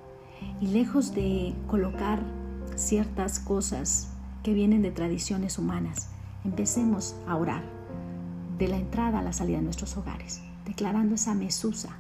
Y 0.62 0.68
lejos 0.68 1.14
de 1.14 1.54
colocar 1.68 2.24
ciertas 2.76 3.40
cosas 3.40 4.10
que 4.44 4.54
vienen 4.54 4.82
de 4.82 4.92
tradiciones 4.92 5.58
humanas, 5.58 6.10
empecemos 6.44 7.16
a 7.28 7.36
orar 7.36 7.64
de 8.58 8.68
la 8.68 8.78
entrada 8.78 9.20
a 9.20 9.24
la 9.24 9.34
salida 9.34 9.58
de 9.58 9.64
nuestros 9.64 9.98
hogares, 9.98 10.42
declarando 10.66 11.16
esa 11.16 11.34
mesusa 11.34 11.98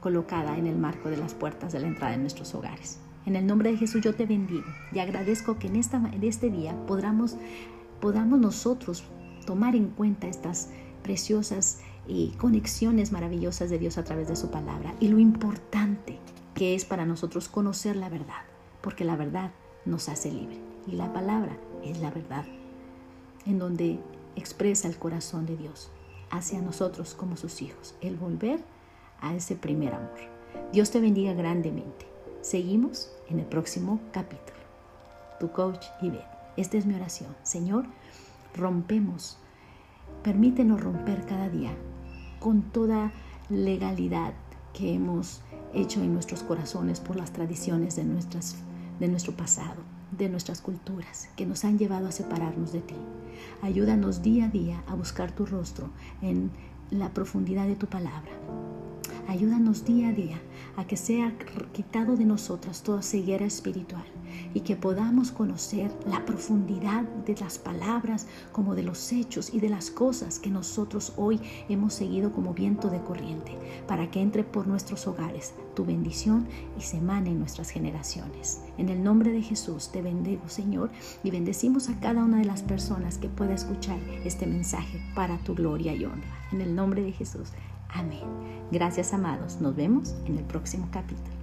colocada 0.00 0.56
en 0.56 0.66
el 0.66 0.76
marco 0.76 1.08
de 1.10 1.16
las 1.16 1.34
puertas 1.34 1.72
de 1.72 1.80
la 1.80 1.88
entrada 1.88 2.12
de 2.12 2.18
nuestros 2.18 2.54
hogares. 2.54 2.98
En 3.26 3.34
el 3.34 3.46
nombre 3.46 3.72
de 3.72 3.76
Jesús 3.76 4.02
yo 4.02 4.14
te 4.14 4.24
bendigo 4.24 4.66
y 4.92 5.00
agradezco 5.00 5.58
que 5.58 5.66
en, 5.66 5.76
esta, 5.76 5.96
en 5.96 6.22
este 6.22 6.48
día 6.48 6.74
podamos, 6.86 7.36
podamos 8.00 8.38
nosotros 8.38 9.02
tomar 9.46 9.74
en 9.74 9.88
cuenta 9.88 10.28
estas 10.28 10.70
preciosas 11.02 11.80
y 12.06 12.30
conexiones 12.38 13.10
maravillosas 13.10 13.68
de 13.68 13.78
Dios 13.78 13.98
a 13.98 14.04
través 14.04 14.28
de 14.28 14.36
su 14.36 14.50
palabra 14.50 14.94
y 15.00 15.08
lo 15.08 15.18
importante 15.18 16.20
que 16.56 16.74
es 16.74 16.86
para 16.86 17.04
nosotros 17.04 17.50
conocer 17.50 17.96
la 17.96 18.08
verdad, 18.08 18.42
porque 18.80 19.04
la 19.04 19.14
verdad 19.14 19.52
nos 19.84 20.08
hace 20.08 20.32
libre 20.32 20.58
y 20.86 20.92
la 20.92 21.12
palabra 21.12 21.54
es 21.84 22.00
la 22.00 22.10
verdad, 22.10 22.46
en 23.44 23.58
donde 23.58 24.00
expresa 24.36 24.88
el 24.88 24.96
corazón 24.96 25.44
de 25.44 25.58
Dios 25.58 25.90
hacia 26.30 26.62
nosotros 26.62 27.14
como 27.14 27.36
sus 27.36 27.60
hijos, 27.60 27.94
el 28.00 28.16
volver 28.16 28.64
a 29.20 29.34
ese 29.34 29.54
primer 29.54 29.94
amor. 29.94 30.18
Dios 30.72 30.90
te 30.90 30.98
bendiga 30.98 31.34
grandemente. 31.34 32.06
Seguimos 32.40 33.12
en 33.28 33.38
el 33.38 33.44
próximo 33.44 34.00
capítulo. 34.10 34.56
Tu 35.38 35.52
coach 35.52 35.84
Ivette. 36.00 36.24
Esta 36.56 36.78
es 36.78 36.86
mi 36.86 36.94
oración. 36.94 37.36
Señor, 37.42 37.84
rompemos. 38.54 39.36
Permítenos 40.22 40.80
romper 40.80 41.26
cada 41.26 41.50
día 41.50 41.74
con 42.40 42.62
toda 42.62 43.12
legalidad 43.50 44.32
que 44.72 44.94
hemos 44.94 45.42
hecho 45.76 46.00
en 46.00 46.12
nuestros 46.12 46.42
corazones 46.42 47.00
por 47.00 47.16
las 47.16 47.32
tradiciones 47.32 47.96
de, 47.96 48.04
nuestras, 48.04 48.56
de 48.98 49.08
nuestro 49.08 49.36
pasado, 49.36 49.82
de 50.16 50.28
nuestras 50.28 50.60
culturas, 50.60 51.28
que 51.36 51.46
nos 51.46 51.64
han 51.64 51.78
llevado 51.78 52.08
a 52.08 52.12
separarnos 52.12 52.72
de 52.72 52.80
ti. 52.80 52.96
Ayúdanos 53.62 54.22
día 54.22 54.46
a 54.46 54.48
día 54.48 54.82
a 54.86 54.94
buscar 54.94 55.32
tu 55.32 55.46
rostro 55.46 55.90
en 56.22 56.50
la 56.90 57.10
profundidad 57.10 57.66
de 57.66 57.76
tu 57.76 57.86
palabra. 57.86 58.30
Ayúdanos 59.28 59.84
día 59.84 60.08
a 60.08 60.12
día 60.12 60.40
a 60.76 60.86
que 60.86 60.96
sea 60.96 61.32
quitado 61.72 62.16
de 62.16 62.24
nosotras 62.24 62.82
toda 62.82 63.02
ceguera 63.02 63.44
espiritual 63.44 64.04
y 64.54 64.60
que 64.60 64.76
podamos 64.76 65.32
conocer 65.32 65.90
la 66.06 66.24
profundidad 66.24 67.02
de 67.02 67.34
las 67.36 67.58
palabras 67.58 68.28
como 68.52 68.74
de 68.74 68.84
los 68.84 69.12
hechos 69.12 69.52
y 69.52 69.58
de 69.58 69.68
las 69.68 69.90
cosas 69.90 70.38
que 70.38 70.50
nosotros 70.50 71.12
hoy 71.16 71.40
hemos 71.68 71.94
seguido 71.94 72.32
como 72.32 72.54
viento 72.54 72.88
de 72.88 73.00
corriente, 73.00 73.52
para 73.88 74.10
que 74.10 74.20
entre 74.20 74.44
por 74.44 74.68
nuestros 74.68 75.06
hogares 75.06 75.54
tu 75.74 75.84
bendición 75.84 76.46
y 76.78 76.82
se 76.82 76.98
emane 76.98 77.30
en 77.30 77.38
nuestras 77.38 77.70
generaciones. 77.70 78.60
En 78.78 78.88
el 78.88 79.02
nombre 79.02 79.32
de 79.32 79.42
Jesús 79.42 79.90
te 79.90 80.02
bendigo, 80.02 80.48
Señor, 80.48 80.90
y 81.24 81.30
bendecimos 81.30 81.88
a 81.88 81.98
cada 81.98 82.22
una 82.22 82.38
de 82.38 82.44
las 82.44 82.62
personas 82.62 83.18
que 83.18 83.28
pueda 83.28 83.54
escuchar 83.54 83.98
este 84.24 84.46
mensaje 84.46 85.00
para 85.14 85.38
tu 85.38 85.54
gloria 85.54 85.94
y 85.94 86.04
honra. 86.04 86.46
En 86.52 86.60
el 86.60 86.74
nombre 86.74 87.02
de 87.02 87.12
Jesús. 87.12 87.48
Amén. 87.96 88.66
Gracias, 88.70 89.14
amados. 89.14 89.60
Nos 89.60 89.74
vemos 89.74 90.14
en 90.26 90.36
el 90.38 90.44
próximo 90.44 90.88
capítulo. 90.92 91.35